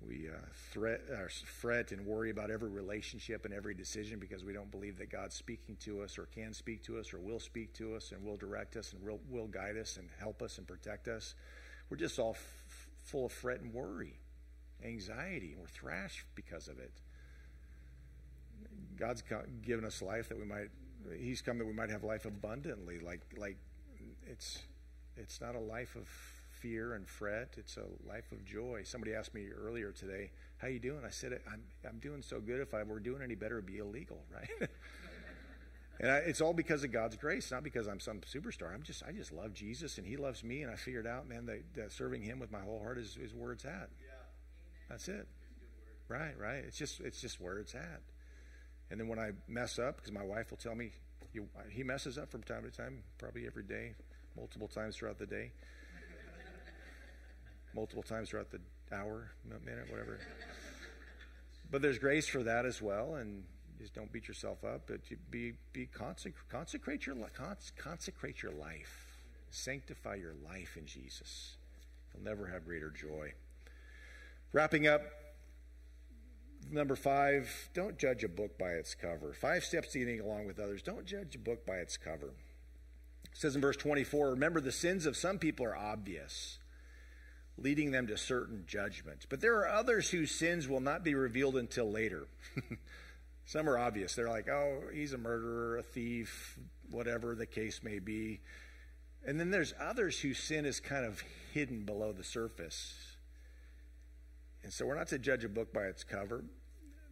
[0.00, 0.38] we uh,
[0.70, 4.96] threat, uh, fret and worry about every relationship and every decision because we don't believe
[4.98, 8.12] that God's speaking to us or can speak to us or will speak to us
[8.12, 11.34] and will direct us and will, will guide us and help us and protect us.
[11.90, 14.18] We're just all f- full of fret and worry,
[14.84, 16.92] anxiety, and we're thrashed because of it.
[18.96, 19.22] God's
[19.62, 20.68] given us life that we might,
[21.18, 23.00] He's come that we might have life abundantly.
[23.00, 23.56] Like, like
[24.26, 24.58] it's,
[25.16, 26.08] it's not a life of
[26.60, 27.54] fear and fret.
[27.56, 28.82] It's a life of joy.
[28.84, 32.60] Somebody asked me earlier today, "How you doing?" I said, "I'm I'm doing so good.
[32.60, 34.70] If I were doing any better, it'd be illegal, right?"
[36.00, 38.74] and I, it's all because of God's grace, not because I'm some superstar.
[38.74, 41.46] I'm just I just love Jesus and He loves me, and I figured out, man,
[41.46, 43.90] that, that serving Him with my whole heart is, is where it's at.
[44.00, 44.14] Yeah.
[44.88, 45.26] That's it.
[46.08, 46.64] Right, right.
[46.66, 48.00] It's just it's just where it's at.
[48.90, 50.92] And then when I mess up, because my wife will tell me,
[51.70, 53.92] he messes up from time to time, probably every day,
[54.34, 55.52] multiple times throughout the day
[57.74, 58.60] multiple times throughout the
[58.92, 59.30] hour,
[59.64, 60.18] minute, whatever.
[61.70, 63.44] but there's grace for that as well, and
[63.78, 64.82] just don't beat yourself up.
[64.86, 65.00] But
[65.30, 67.16] be be consecrate, consecrate your
[67.76, 69.18] consecrate your life,
[69.50, 71.56] sanctify your life in Jesus.
[72.12, 73.32] You'll never have greater joy.
[74.52, 75.02] Wrapping up.
[76.70, 79.32] Number five, don't judge a book by its cover.
[79.32, 80.82] Five steps to getting along with others.
[80.82, 82.34] Don't judge a book by its cover.
[83.24, 86.58] It says in verse 24, remember the sins of some people are obvious
[87.58, 89.26] leading them to certain judgments.
[89.28, 92.26] But there are others whose sins will not be revealed until later.
[93.46, 94.14] Some are obvious.
[94.14, 96.58] They're like, oh, he's a murderer, a thief,
[96.90, 98.40] whatever the case may be.
[99.26, 102.94] And then there's others whose sin is kind of hidden below the surface.
[104.62, 106.44] And so we're not to judge a book by its cover.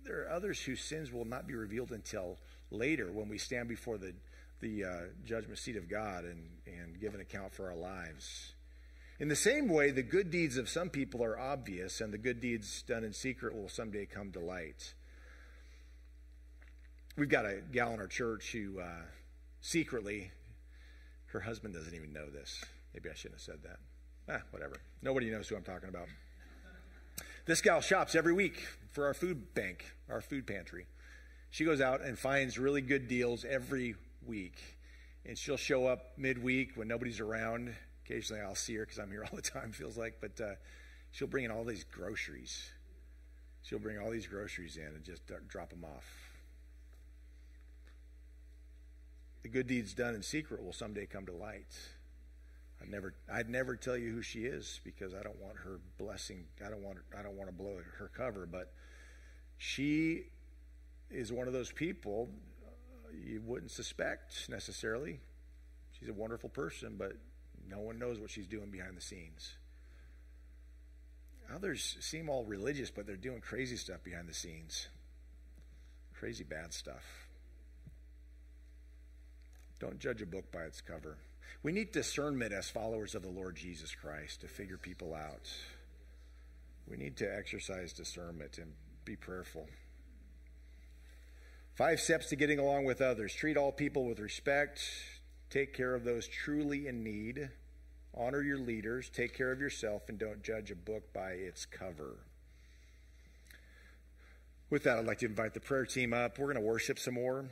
[0.05, 2.39] There are others whose sins will not be revealed until
[2.71, 4.15] later when we stand before the,
[4.61, 8.53] the uh, judgment seat of God and, and give an account for our lives.
[9.19, 12.41] In the same way, the good deeds of some people are obvious, and the good
[12.41, 14.93] deeds done in secret will someday come to light.
[17.17, 19.05] We've got a gal in our church who uh,
[19.63, 20.31] secretly,
[21.27, 22.63] her husband doesn't even know this.
[22.93, 23.79] Maybe I shouldn't have said that.
[24.29, 24.77] Ah, whatever.
[25.01, 26.09] Nobody knows who I'm talking about.
[27.47, 30.85] This gal shops every week for our food bank, our food pantry.
[31.51, 33.95] She goes out and finds really good deals every
[34.27, 34.59] week.
[35.25, 37.75] And she'll show up midweek when nobody's around
[38.09, 40.55] Occasionally I'll see her because I'm here all the time, feels like, but uh,
[41.11, 42.71] she'll bring in all these groceries.
[43.63, 46.05] She'll bring all these groceries in and just drop them off.
[49.43, 51.77] The good deeds done in secret will someday come to light.
[52.81, 56.45] I'd never, I'd never tell you who she is because I don't want her blessing.
[56.65, 58.47] I don't want, I don't want to blow her cover.
[58.47, 58.73] But
[59.57, 60.25] she
[61.11, 62.29] is one of those people
[62.65, 65.21] uh, you wouldn't suspect necessarily.
[65.99, 67.13] She's a wonderful person, but
[67.71, 69.55] no one knows what she's doing behind the scenes.
[71.55, 74.89] Others seem all religious, but they're doing crazy stuff behind the scenes.
[76.19, 77.05] Crazy bad stuff.
[79.79, 81.19] Don't judge a book by its cover.
[81.63, 85.51] We need discernment as followers of the Lord Jesus Christ to figure people out.
[86.89, 88.73] We need to exercise discernment and
[89.05, 89.67] be prayerful.
[91.75, 94.81] Five steps to getting along with others treat all people with respect,
[95.51, 97.49] take care of those truly in need,
[98.15, 102.17] honor your leaders, take care of yourself, and don't judge a book by its cover.
[104.69, 106.39] With that, I'd like to invite the prayer team up.
[106.39, 107.45] We're going to worship some more.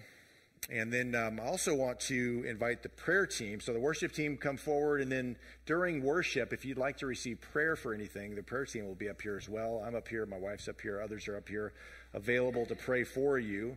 [0.70, 3.60] And then um, I also want to invite the prayer team.
[3.60, 5.36] So the worship team come forward, and then
[5.66, 9.08] during worship, if you'd like to receive prayer for anything, the prayer team will be
[9.08, 9.84] up here as well.
[9.86, 11.74] I'm up here, my wife's up here, others are up here,
[12.14, 13.76] available to pray for you.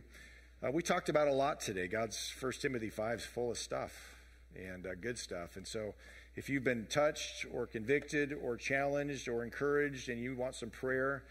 [0.60, 1.86] Uh, we talked about a lot today.
[1.86, 4.16] God's First Timothy five is full of stuff
[4.56, 5.56] and uh, good stuff.
[5.56, 5.94] And so,
[6.34, 11.22] if you've been touched or convicted or challenged or encouraged, and you want some prayer,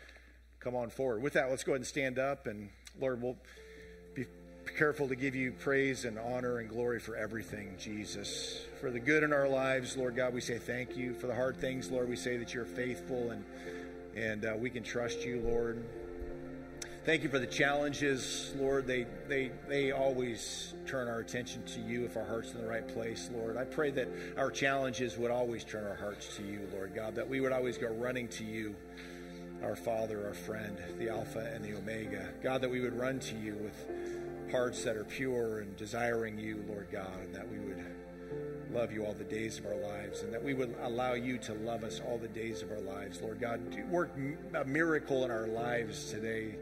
[0.62, 1.22] come on forward.
[1.22, 2.70] With that, let's go ahead and stand up, and
[3.02, 3.36] Lord, we'll
[4.16, 4.28] be
[4.78, 8.62] careful to give you praise and honor and glory for everything, Jesus.
[8.80, 11.14] For the good in our lives, Lord God, we say thank you.
[11.14, 13.44] For the hard things, Lord, we say that you're faithful and
[14.16, 15.84] and uh, we can trust you, Lord.
[17.08, 18.86] Thank you for the challenges, Lord.
[18.86, 22.86] They, they, they always turn our attention to you if our heart's in the right
[22.86, 23.56] place, Lord.
[23.56, 27.26] I pray that our challenges would always turn our hearts to you, Lord God, that
[27.26, 28.76] we would always go running to you,
[29.64, 32.28] our Father, our friend, the Alpha and the Omega.
[32.44, 36.62] God, that we would run to you with hearts that are pure and desiring you,
[36.68, 37.86] Lord God, and that we would
[38.74, 41.54] love you all the days of our lives, and that we would allow you to
[41.54, 43.62] love us all the days of our lives, Lord God.
[43.90, 44.12] Work
[44.54, 46.58] a miracle in our lives today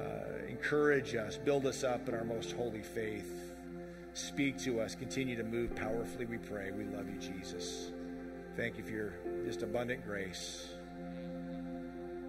[0.00, 3.52] uh, encourage us, build us up in our most holy faith.
[4.14, 6.70] Speak to us, continue to move powerfully, we pray.
[6.72, 7.92] We love you, Jesus.
[8.56, 9.12] Thank you for your
[9.44, 10.68] just abundant grace.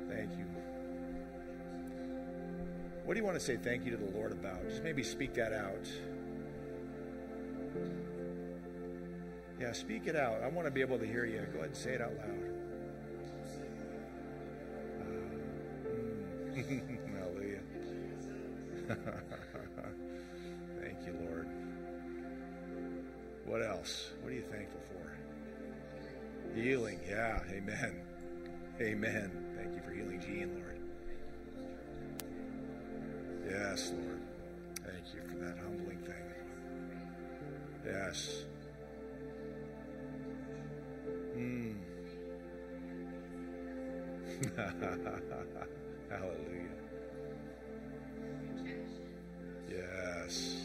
[0.09, 0.45] Thank you.
[3.03, 4.67] What do you want to say thank you to the Lord about?
[4.69, 5.89] Just maybe speak that out.
[9.59, 10.41] Yeah, speak it out.
[10.43, 11.45] I want to be able to hear you.
[11.51, 12.29] Go ahead and say it out loud.
[15.01, 16.81] Uh, mm.
[20.81, 21.47] Thank you, Lord.
[23.45, 24.11] What else?
[24.21, 26.59] What are you thankful for?
[26.59, 26.99] Healing.
[27.07, 27.39] Yeah.
[27.51, 28.01] Amen.
[28.81, 29.31] Amen.
[29.55, 30.79] Thank you for healing Gene, Lord.
[33.47, 34.21] Yes, Lord.
[34.83, 36.15] Thank you for that humbling thing.
[37.85, 38.43] Yes.
[41.35, 41.75] Mm.
[46.09, 46.80] Hallelujah.
[49.71, 50.57] Yes.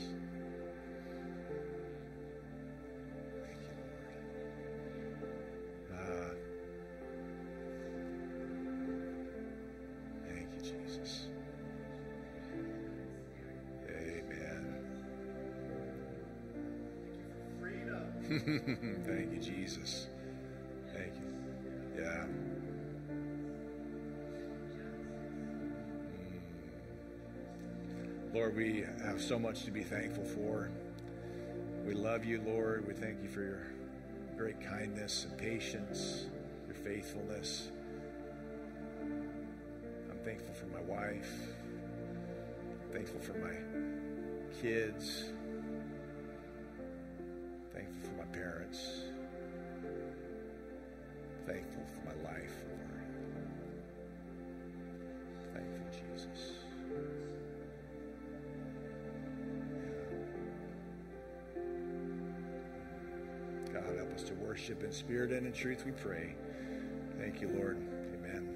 [3.43, 4.27] Thank you, Lord.
[19.07, 20.09] Thank you, Jesus.
[28.37, 30.69] Lord, we have so much to be thankful for.
[31.87, 32.87] We love you, Lord.
[32.87, 33.63] We thank you for your
[34.37, 36.27] great kindness and patience,
[36.67, 37.71] your faithfulness.
[39.01, 41.33] I'm thankful for my wife.
[42.83, 43.55] I'm thankful for my
[44.61, 45.31] kids.
[47.55, 49.01] I'm thankful for my parents.
[51.33, 53.03] I'm thankful for my life, Lord.
[55.55, 56.66] Thankful, Jesus.
[64.17, 66.35] Us to worship in spirit and in truth, we pray.
[67.19, 67.77] Thank you, Lord.
[68.15, 68.49] Amen.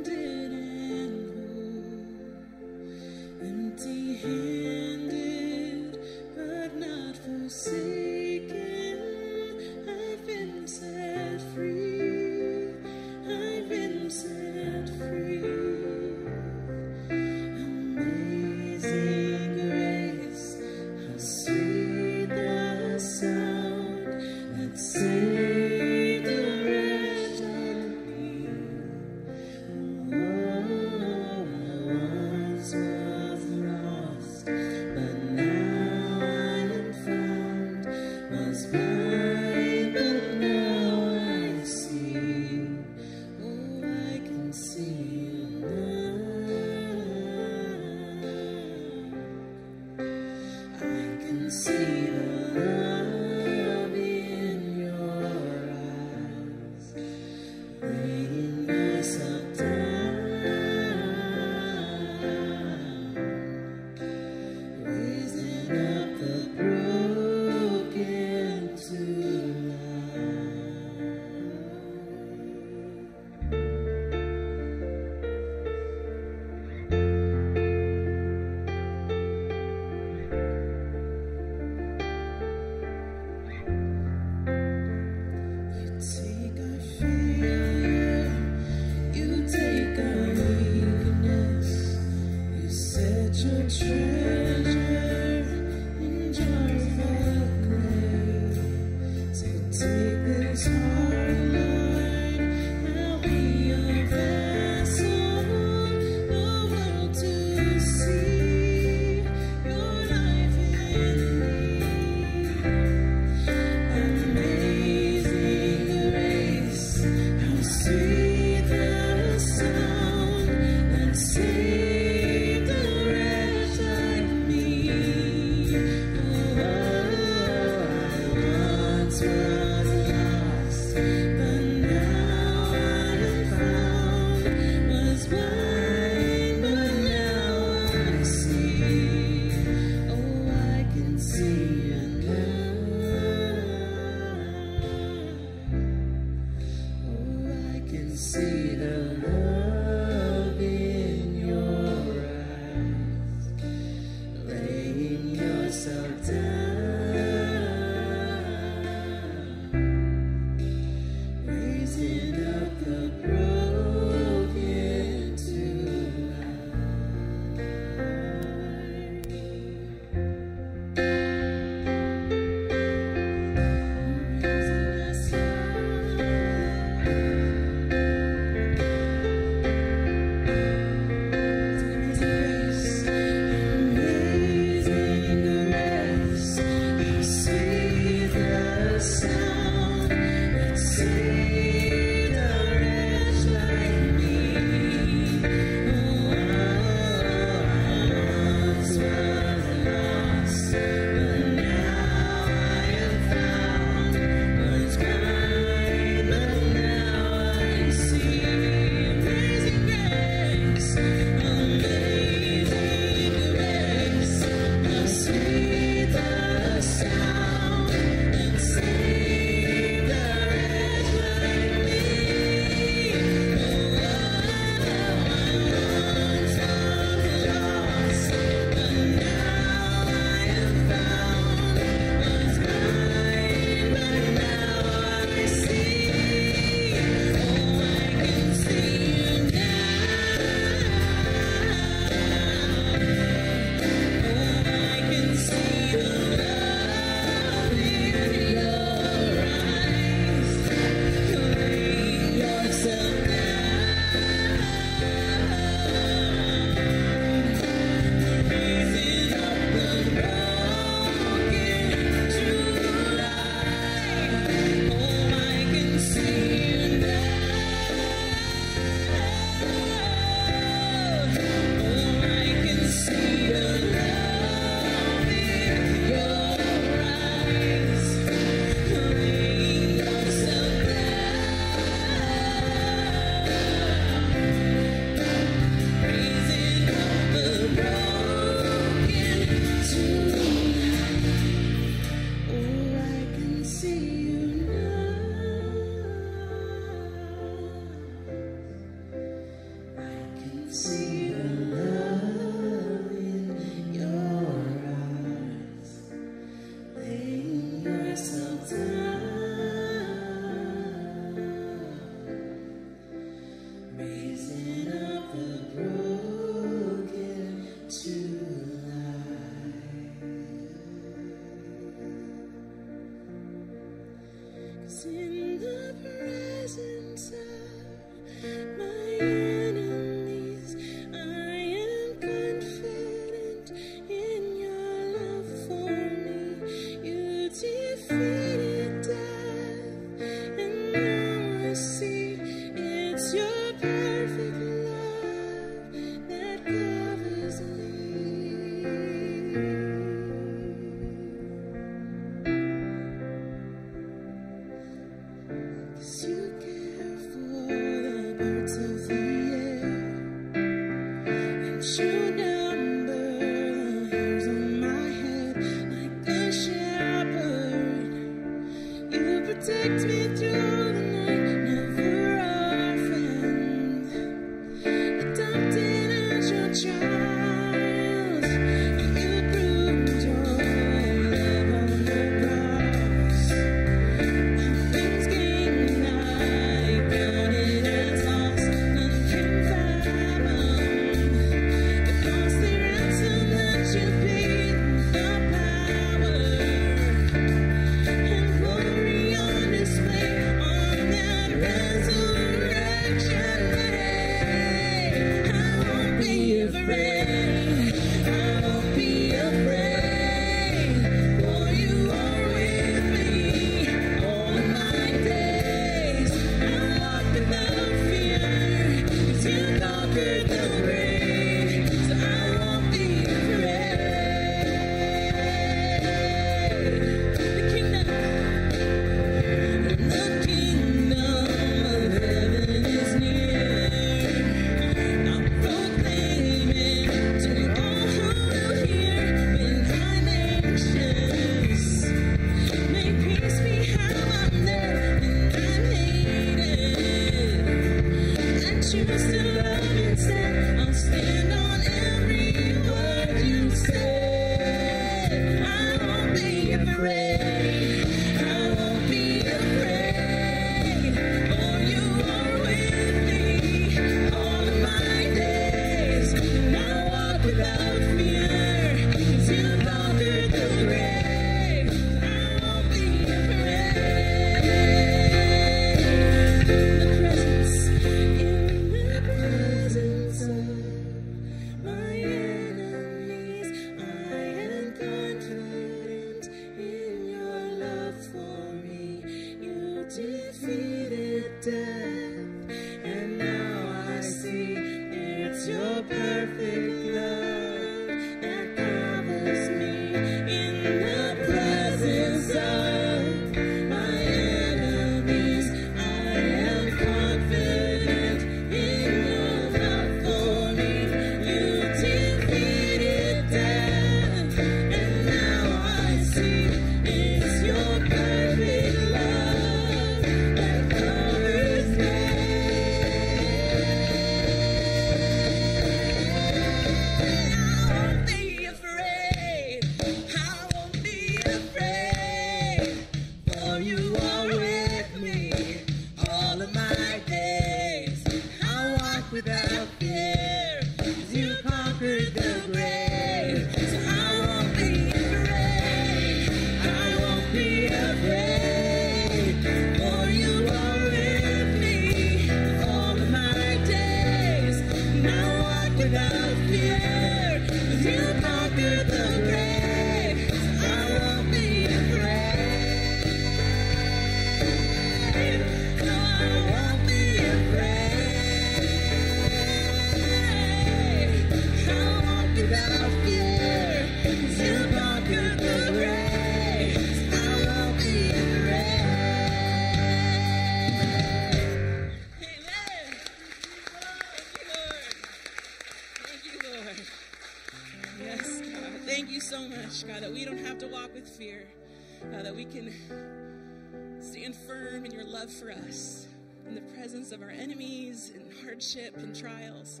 [594.20, 596.26] Stand firm in your love for us.
[596.66, 600.00] In the presence of our enemies and hardship and trials,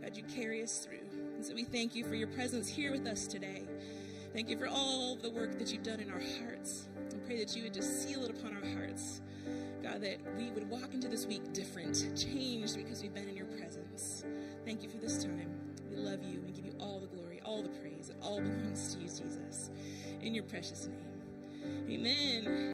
[0.00, 1.06] God, you carry us through.
[1.34, 3.64] And so we thank you for your presence here with us today.
[4.32, 6.88] Thank you for all the work that you've done in our hearts.
[7.12, 9.20] I pray that you would just seal it upon our hearts.
[9.82, 13.46] God, that we would walk into this week different, changed because we've been in your
[13.46, 14.24] presence.
[14.64, 15.50] Thank you for this time.
[15.90, 18.08] We love you and give you all the glory, all the praise.
[18.08, 19.70] It all belongs to you, Jesus.
[20.22, 21.03] In your precious name.
[21.90, 22.64] Amen.